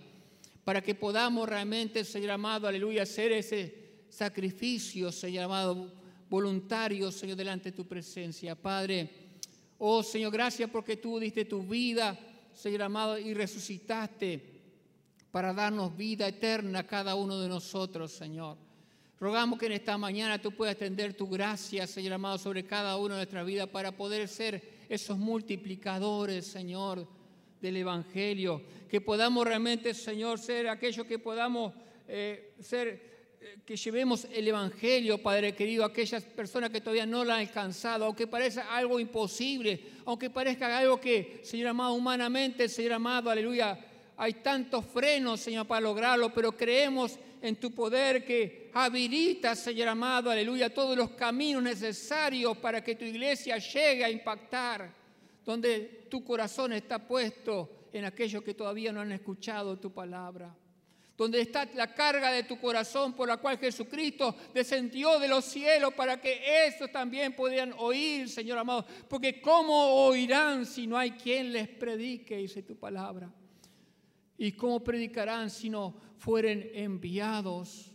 para 0.65 0.81
que 0.81 0.95
podamos 0.95 1.47
realmente, 1.47 2.03
Señor 2.03 2.31
amado, 2.31 2.67
aleluya, 2.67 3.03
hacer 3.03 3.31
ese 3.31 4.03
sacrificio, 4.09 5.11
Señor 5.11 5.43
amado 5.45 5.93
voluntario, 6.27 7.11
Señor, 7.11 7.37
delante 7.37 7.69
de 7.69 7.77
tu 7.77 7.85
presencia. 7.85 8.55
Padre, 8.55 9.09
oh 9.77 10.01
Señor, 10.01 10.33
gracias 10.33 10.67
porque 10.69 10.97
tú 10.97 11.19
diste 11.19 11.45
tu 11.45 11.61
vida, 11.61 12.19
Señor 12.51 12.81
amado, 12.81 13.19
y 13.19 13.35
resucitaste 13.35 14.53
para 15.29 15.53
darnos 15.53 15.95
vida 15.95 16.27
eterna 16.27 16.79
a 16.79 16.87
cada 16.87 17.13
uno 17.13 17.39
de 17.39 17.47
nosotros, 17.47 18.11
Señor. 18.11 18.57
Rogamos 19.19 19.59
que 19.59 19.67
en 19.67 19.73
esta 19.73 19.99
mañana 19.99 20.41
tú 20.41 20.51
puedas 20.51 20.73
extender 20.73 21.13
tu 21.13 21.29
gracia, 21.29 21.85
Señor 21.85 22.13
amado, 22.13 22.39
sobre 22.39 22.65
cada 22.65 22.97
uno 22.97 23.13
de 23.13 23.19
nuestra 23.19 23.43
vida 23.43 23.67
para 23.67 23.95
poder 23.95 24.27
ser 24.27 24.63
esos 24.89 25.17
multiplicadores, 25.17 26.47
Señor, 26.47 27.07
del 27.61 27.77
Evangelio. 27.77 28.61
Que 28.89 29.01
podamos 29.01 29.45
realmente, 29.45 29.93
Señor, 29.93 30.39
ser 30.39 30.67
aquellos 30.69 31.05
que 31.05 31.19
podamos 31.19 31.73
eh, 32.07 32.53
ser 32.59 33.15
que 33.65 33.75
llevemos 33.75 34.27
el 34.31 34.47
Evangelio, 34.47 35.21
Padre 35.21 35.55
querido, 35.55 35.83
a 35.83 35.87
aquellas 35.87 36.23
personas 36.23 36.69
que 36.69 36.81
todavía 36.81 37.05
no 37.05 37.23
lo 37.23 37.33
han 37.33 37.39
alcanzado, 37.39 38.05
aunque 38.05 38.27
parezca 38.27 38.75
algo 38.75 38.99
imposible, 38.99 39.79
aunque 40.05 40.29
parezca 40.29 40.77
algo 40.77 40.99
que, 40.99 41.41
Señor 41.43 41.69
amado, 41.69 41.93
humanamente, 41.93 42.67
Señor 42.69 42.93
amado, 42.93 43.29
aleluya, 43.29 43.77
hay 44.17 44.33
tantos 44.35 44.85
frenos, 44.85 45.39
Señor, 45.39 45.67
para 45.67 45.81
lograrlo, 45.81 46.33
pero 46.33 46.55
creemos 46.55 47.17
en 47.41 47.55
tu 47.57 47.71
poder 47.71 48.25
que 48.25 48.69
habilita, 48.73 49.55
Señor 49.55 49.89
amado, 49.89 50.29
aleluya, 50.29 50.73
todos 50.73 50.97
los 50.97 51.11
caminos 51.11 51.63
necesarios 51.63 52.57
para 52.57 52.83
que 52.83 52.95
tu 52.95 53.05
iglesia 53.05 53.57
llegue 53.57 54.03
a 54.03 54.09
impactar, 54.09 54.91
donde 55.45 56.07
tu 56.09 56.23
corazón 56.23 56.73
está 56.73 57.07
puesto 57.07 57.87
en 57.93 58.05
aquellos 58.05 58.43
que 58.43 58.53
todavía 58.53 58.91
no 58.91 59.01
han 59.01 59.11
escuchado 59.11 59.77
tu 59.77 59.93
palabra 59.93 60.55
donde 61.17 61.39
está 61.39 61.67
la 61.75 61.93
carga 61.93 62.31
de 62.31 62.43
tu 62.43 62.59
corazón 62.59 63.13
por 63.13 63.27
la 63.27 63.37
cual 63.37 63.57
Jesucristo 63.57 64.35
descendió 64.53 65.17
de 65.17 65.27
los 65.27 65.45
cielos 65.45 65.93
para 65.93 66.19
que 66.19 66.67
estos 66.67 66.91
también 66.91 67.33
pudieran 67.33 67.73
oír, 67.77 68.27
Señor 68.27 68.57
amado. 68.57 68.85
Porque 69.07 69.39
¿cómo 69.39 70.07
oirán 70.07 70.65
si 70.65 70.87
no 70.87 70.97
hay 70.97 71.11
quien 71.11 71.53
les 71.53 71.69
predique, 71.69 72.37
dice 72.37 72.63
tu 72.63 72.75
palabra? 72.75 73.33
¿Y 74.37 74.51
cómo 74.51 74.83
predicarán 74.83 75.49
si 75.49 75.69
no 75.69 75.95
fueren 76.17 76.69
enviados? 76.73 77.91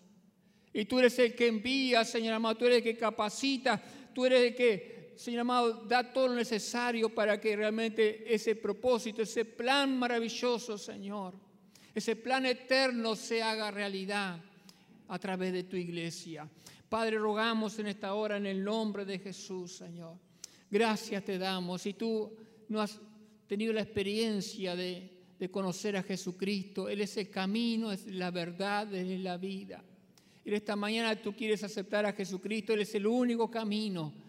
Y 0.73 0.87
tú 0.87 0.99
eres 0.99 1.19
el 1.19 1.35
que 1.35 1.49
envía, 1.49 2.05
Señor 2.05 2.35
amado, 2.35 2.57
tú 2.57 2.65
eres 2.65 2.79
el 2.79 2.85
que 2.85 2.97
capacita, 2.97 3.83
tú 4.15 4.25
eres 4.25 4.49
el 4.49 4.55
que, 4.55 5.00
Señor 5.21 5.41
amado, 5.41 5.85
da 5.85 6.01
todo 6.03 6.29
lo 6.29 6.35
necesario 6.35 7.15
para 7.15 7.39
que 7.39 7.55
realmente 7.55 8.25
ese 8.25 8.57
propósito, 8.57 9.21
ese 9.21 9.45
plan 9.45 9.99
maravilloso, 9.99 10.79
Señor, 10.79 11.35
ese 11.95 12.17
plan 12.17 12.47
eterno 12.47 13.15
se 13.15 13.43
haga 13.43 13.71
realidad 13.71 14.41
a 15.09 15.19
través 15.19 15.53
de 15.53 15.65
tu 15.65 15.77
iglesia. 15.77 16.49
Padre, 16.89 17.19
rogamos 17.19 17.79
en 17.79 17.89
esta 17.89 18.15
hora 18.15 18.39
en 18.39 18.47
el 18.47 18.65
nombre 18.65 19.05
de 19.05 19.19
Jesús, 19.19 19.73
Señor. 19.77 20.17
Gracias 20.71 21.23
te 21.23 21.37
damos. 21.37 21.83
Si 21.83 21.93
tú 21.93 22.35
no 22.69 22.81
has 22.81 22.99
tenido 23.47 23.75
la 23.75 23.83
experiencia 23.83 24.75
de, 24.75 25.19
conocer 25.51 25.99
a 25.99 26.03
Jesucristo, 26.03 26.89
Él 26.89 27.03
es 27.03 27.19
el 27.19 27.29
camino, 27.29 27.93
es 27.93 28.07
la 28.07 28.31
verdad, 28.31 28.95
es 28.95 29.21
la 29.21 29.37
vida. 29.37 29.85
Y 30.47 30.55
esta 30.55 30.77
mañana 30.77 31.15
tú 31.15 31.35
quieres 31.37 31.63
aceptar 31.63 32.07
a 32.07 32.15
Jesucristo, 32.15 32.73
Él 32.73 32.81
es 32.81 32.95
el 32.95 33.07
único 33.07 33.51
camino 33.51 34.20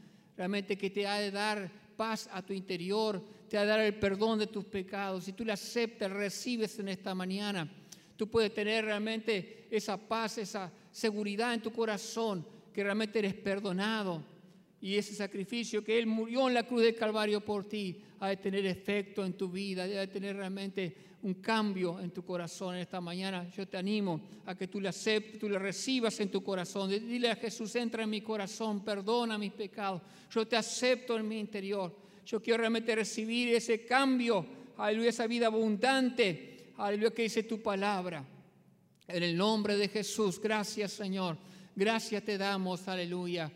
realmente 0.41 0.75
que 0.75 0.89
te 0.89 1.05
ha 1.05 1.19
de 1.19 1.29
dar 1.29 1.69
paz 1.95 2.27
a 2.33 2.41
tu 2.41 2.51
interior, 2.51 3.23
te 3.47 3.57
va 3.57 3.61
a 3.61 3.65
dar 3.67 3.79
el 3.81 3.93
perdón 3.93 4.39
de 4.39 4.47
tus 4.47 4.65
pecados. 4.65 5.25
Si 5.25 5.33
tú 5.33 5.45
le 5.45 5.51
aceptas, 5.51 6.09
recibes 6.09 6.79
en 6.79 6.87
esta 6.87 7.13
mañana, 7.13 7.71
tú 8.17 8.27
puedes 8.27 8.51
tener 8.51 8.85
realmente 8.85 9.67
esa 9.69 9.97
paz, 9.97 10.39
esa 10.39 10.71
seguridad 10.91 11.53
en 11.53 11.61
tu 11.61 11.71
corazón, 11.71 12.43
que 12.73 12.83
realmente 12.83 13.19
eres 13.19 13.35
perdonado. 13.35 14.23
Y 14.82 14.95
ese 14.95 15.13
sacrificio 15.13 15.84
que 15.84 15.99
Él 15.99 16.07
murió 16.07 16.47
en 16.47 16.55
la 16.55 16.63
cruz 16.63 16.82
del 16.82 16.95
Calvario 16.95 17.41
por 17.41 17.65
ti 17.65 18.01
ha 18.19 18.29
de 18.29 18.38
tener 18.38 18.65
efecto 18.65 19.23
en 19.23 19.34
tu 19.34 19.49
vida, 19.49 19.84
ha 19.84 19.88
de 19.88 20.07
tener 20.07 20.36
realmente 20.36 20.95
un 21.23 21.36
cambio 21.36 21.99
en 21.99 22.11
tu 22.11 22.23
corazón 22.23 22.75
esta 22.75 22.99
mañana. 22.99 23.47
Yo 23.55 23.67
te 23.67 23.77
animo 23.77 24.21
a 24.45 24.55
que 24.55 24.67
tú 24.67 24.82
le 24.82 24.89
aceptes, 24.89 25.39
tú 25.39 25.47
le 25.47 25.59
recibas 25.59 26.19
en 26.19 26.32
tu 26.32 26.43
corazón. 26.43 26.89
Dile 26.89 27.29
a 27.29 27.36
Jesús, 27.36 27.75
entra 27.75 28.03
en 28.03 28.09
mi 28.09 28.21
corazón, 28.21 28.84
perdona 28.84 29.38
mis 29.38 29.51
pecados. 29.51 30.01
Yo 30.32 30.47
te 30.47 30.55
acepto 30.55 31.17
en 31.17 31.27
mi 31.27 31.39
interior. 31.39 31.95
Yo 32.25 32.41
quiero 32.41 32.59
realmente 32.59 32.95
recibir 32.95 33.53
ese 33.53 33.86
cambio, 33.86 34.45
aleluya, 34.77 35.09
esa 35.09 35.27
vida 35.27 35.47
abundante, 35.47 36.71
aleluya, 36.77 37.11
que 37.11 37.23
dice 37.23 37.43
tu 37.43 37.61
palabra. 37.61 38.25
En 39.07 39.23
el 39.23 39.36
nombre 39.36 39.75
de 39.75 39.89
Jesús, 39.89 40.39
gracias 40.39 40.93
Señor, 40.93 41.38
gracias 41.75 42.23
te 42.23 42.38
damos, 42.38 42.88
aleluya. 42.88 43.51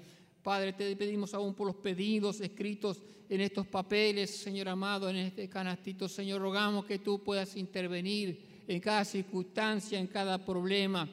Padre, 0.46 0.74
te 0.74 0.96
pedimos 0.96 1.34
aún 1.34 1.56
por 1.56 1.66
los 1.66 1.78
pedidos 1.78 2.40
escritos 2.40 3.02
en 3.28 3.42
estos 3.42 3.66
papeles, 3.66 4.30
Señor 4.30 4.70
amado, 4.70 5.10
en 5.10 5.16
este 5.16 5.50
canastito, 5.50 6.08
Señor, 6.08 6.40
rogamos 6.40 6.86
que 6.86 7.00
tú 7.00 7.24
puedas 7.24 7.58
intervenir 7.58 8.64
en 8.68 8.80
cada 8.80 9.04
circunstancia, 9.06 9.98
en 9.98 10.06
cada 10.06 10.46
problema, 10.46 11.10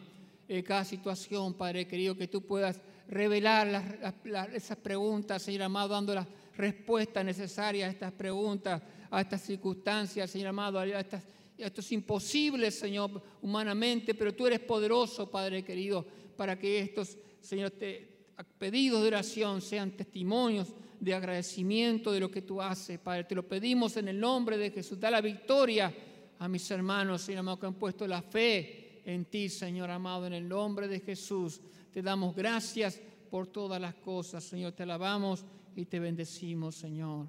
en 0.47 0.62
cada 0.62 0.85
situación, 0.85 1.55
Padre 1.55 1.89
querido, 1.89 2.14
que 2.14 2.28
tú 2.28 2.43
puedas 2.43 2.78
revelar 3.09 4.12
esas 4.53 4.76
preguntas, 4.76 5.41
Señor 5.41 5.62
amado, 5.62 5.95
dando 5.95 6.14
las 6.14 6.26
respuesta 6.55 7.24
necesaria 7.24 7.87
a 7.87 7.91
estas 7.91 8.12
preguntas, 8.12 8.83
a 9.11 9.22
estas 9.22 9.41
circunstancias, 9.41 10.30
Señor 10.30 10.49
amado, 10.49 10.78
a, 10.78 10.87
estas, 10.87 11.24
esto 11.57 11.80
es 11.80 11.91
imposible, 11.93 12.70
Señor, 12.70 13.22
humanamente, 13.41 14.12
pero 14.12 14.35
tú 14.35 14.47
eres 14.47 14.61
poderoso, 14.61 15.30
Padre 15.30 15.64
querido, 15.64 16.05
para 16.37 16.59
que 16.59 16.80
estos, 16.80 17.16
Señor, 17.41 17.70
te, 17.70 18.11
pedidos 18.59 19.03
de 19.03 19.09
oración 19.09 19.61
sean 19.61 19.93
testimonios 19.93 20.74
de 20.99 21.14
agradecimiento 21.14 22.12
de 22.12 22.20
lo 22.20 22.30
que 22.30 22.43
tú 22.43 22.62
haces, 22.62 22.99
Padre. 22.99 23.24
Te 23.24 23.35
lo 23.35 23.47
pedimos 23.47 23.97
en 23.97 24.09
el 24.09 24.20
nombre 24.20 24.57
de 24.57 24.70
Jesús. 24.70 25.01
Da 25.01 25.11
la 25.11 25.20
victoria 25.20 25.93
a 26.39 26.49
mis 26.49 26.70
hermanos, 26.70 27.22
Señor 27.22 27.41
amado, 27.41 27.59
que 27.59 27.66
han 27.66 27.74
puesto 27.74 28.07
la 28.07 28.22
fe 28.22 29.03
en 29.05 29.24
ti, 29.24 29.49
Señor 29.49 29.91
amado, 29.91 30.26
en 30.26 30.33
el 30.33 30.49
nombre 30.49 30.89
de 30.89 31.01
Jesús. 31.01 31.61
Te 31.93 32.03
damos 32.03 32.35
gracias 32.35 33.01
por 33.30 33.49
todas 33.49 33.80
las 33.80 33.95
cosas, 33.95 34.45
Señor. 34.45 34.72
Te 34.72 34.85
alabamos 34.85 35.45
y 35.74 35.87
te 35.87 35.99
bendecimos, 35.99 36.76
Señor. 36.76 37.26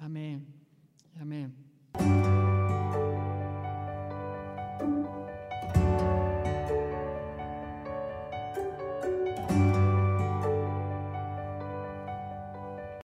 Amén. 0.00 0.46
Amén. 1.20 2.47